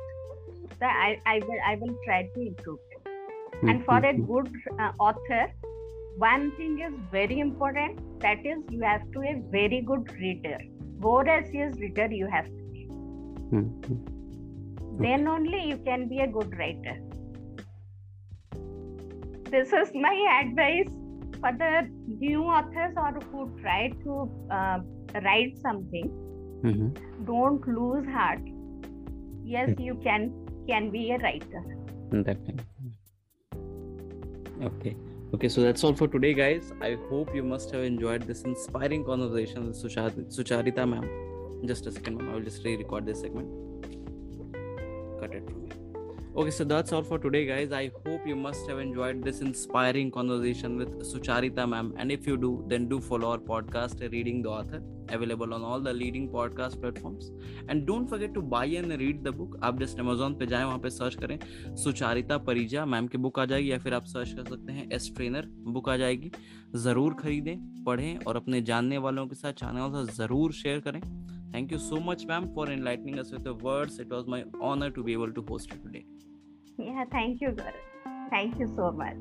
So 0.81 0.87
i 1.07 1.09
i 1.35 1.39
will 1.47 1.63
i 1.73 1.75
will 1.85 1.95
try 2.09 2.21
to 2.35 2.47
improve 2.49 2.79
it. 2.97 3.13
And 3.71 3.85
for 3.87 3.99
a 4.11 4.13
good 4.33 4.51
uh, 4.79 4.93
author 5.09 5.45
one 6.27 6.51
thing 6.59 6.79
is 6.91 6.95
very 7.13 7.39
important. 7.41 8.01
That 8.27 8.45
is 8.53 8.63
you 8.77 8.83
have 8.83 9.03
to 9.17 9.21
be 9.27 9.29
a 9.35 9.41
very 9.59 9.83
good 9.93 10.13
reader. 10.21 10.59
Voracious 11.09 11.77
reader 11.87 12.09
you 12.21 12.27
have 12.37 12.47
to 12.47 12.68
Mhm. 13.53 13.99
then 15.05 15.29
only 15.29 15.61
you 15.69 15.77
can 15.89 16.09
be 16.09 16.19
a 16.21 16.27
good 16.27 16.57
writer 16.59 16.97
this 19.51 19.73
is 19.73 19.93
my 19.95 20.15
advice 20.43 20.89
for 21.41 21.53
the 21.63 21.89
new 22.21 22.43
authors 22.43 22.95
or 22.97 23.13
who 23.31 23.45
try 23.61 23.91
to 24.05 24.17
uh, 24.59 24.79
write 25.27 25.57
something 25.67 26.11
Mhm. 26.71 26.89
don't 27.33 27.67
lose 27.81 28.07
heart 28.19 28.41
yes 29.57 29.75
you 29.89 29.95
can 30.07 30.31
can 30.71 30.91
be 30.91 31.11
a 31.13 31.19
writer 31.27 31.65
Definitely. 32.11 32.93
Okay. 34.67 34.97
Okay, 35.35 35.49
so 35.55 35.61
that's 35.61 35.85
all 35.85 35.93
for 35.95 36.07
today, 36.09 36.33
guys. 36.33 36.71
I 36.81 36.97
hope 37.11 37.35
you 37.35 37.43
must 37.43 37.71
have 37.73 37.83
enjoyed 37.85 38.23
this 38.23 38.45
inspiring 38.45 39.05
conversation 39.05 39.67
with 39.67 39.77
Suchar- 39.81 40.25
Sucharita 40.37 40.87
ma'am. 40.93 41.05
Just 41.65 41.87
a 41.87 41.93
second, 41.93 42.19
ma'am. 42.19 42.31
I 42.31 42.35
will 42.35 42.43
just 42.43 42.65
re-record 42.65 43.07
this 43.07 43.21
segment. 43.21 43.49
Cut 45.21 45.35
it 45.35 45.45
from 45.45 45.63
here. 45.63 45.75
Okay, 46.37 46.51
so 46.53 46.63
that's 46.63 46.93
all 46.93 47.03
for 47.03 47.19
today, 47.19 47.47
guys. 47.47 47.73
I 47.73 47.91
hope 48.07 48.25
you 48.25 48.37
must 48.37 48.69
have 48.69 48.79
enjoyed 48.79 49.25
this 49.25 49.41
inspiring 49.41 50.13
conversation 50.13 50.77
with 50.77 51.01
Sucharita 51.03 51.69
ma'am. 51.69 51.95
And 51.97 52.13
if 52.13 52.29
you 52.29 52.37
do, 52.37 52.65
then 52.69 52.89
do 52.89 53.01
follow 53.01 53.33
our 53.33 53.39
podcast, 53.39 54.01
Reading 54.13 54.43
the 54.43 54.51
Author, 54.51 54.81
available 55.09 55.53
on 55.53 55.63
all 55.65 55.81
the 55.81 55.93
leading 55.93 56.29
podcast 56.29 56.81
platforms. 56.81 57.33
And 57.69 57.85
don't 57.87 58.07
forget 58.07 58.35
to 58.35 58.43
buy 58.43 58.67
and 58.67 58.97
read 59.01 59.25
the 59.25 59.33
book. 59.33 59.57
आप 59.63 59.81
just 59.81 60.01
Amazon 60.01 60.35
पे 60.39 60.47
जाएँ 60.47 60.65
वहाँ 60.65 60.79
पे 60.79 60.91
search 60.91 61.15
करें 61.25 61.39
Sucharita 61.83 62.39
Parija 62.51 62.85
ma'am 62.87 63.07
की 63.09 63.19
book 63.19 63.39
आ 63.39 63.45
जाएगी 63.45 63.73
या 63.73 63.79
फिर 63.79 63.95
आप 63.95 64.05
सर्च 64.15 64.33
कर 64.33 64.45
सकते 64.55 64.73
हैं 64.73 64.89
एस 64.95 65.11
ट्रेनर 65.17 65.49
बुक 65.79 65.89
आ 65.89 65.97
जाएगी 65.97 66.31
ज़रूर 66.85 67.15
खरीदें 67.23 67.57
पढ़ें 67.85 68.19
और 68.27 68.37
अपने 68.37 68.61
जानने 68.71 68.99
वालों 69.09 69.27
के 69.27 69.35
साथ 69.35 69.53
चैनल 69.65 70.07
से 70.07 70.13
ज़रूर 70.23 70.53
शेयर 70.53 70.81
करें 70.87 71.01
Thank 71.53 71.73
you 71.73 71.79
so 71.79 71.97
much, 71.97 72.27
ma'am, 72.27 72.51
for 72.55 72.69
enlightening 72.69 73.19
us 73.19 73.31
with 73.33 73.45
the 73.45 73.55
words. 73.55 73.99
It 73.99 74.09
was 74.09 74.27
my 74.27 74.45
honor 74.61 74.91
to 74.91 75.03
be 75.03 75.13
able 75.13 75.33
to 75.33 75.43
host 75.49 75.71
you 75.73 75.79
today. 75.79 76.05
Yeah, 76.79 77.05
thank 77.11 77.41
you, 77.41 77.49
Gaurav. 77.49 78.31
Thank 78.31 78.59
you 78.59 78.69
so 78.77 78.93
much. 78.93 79.17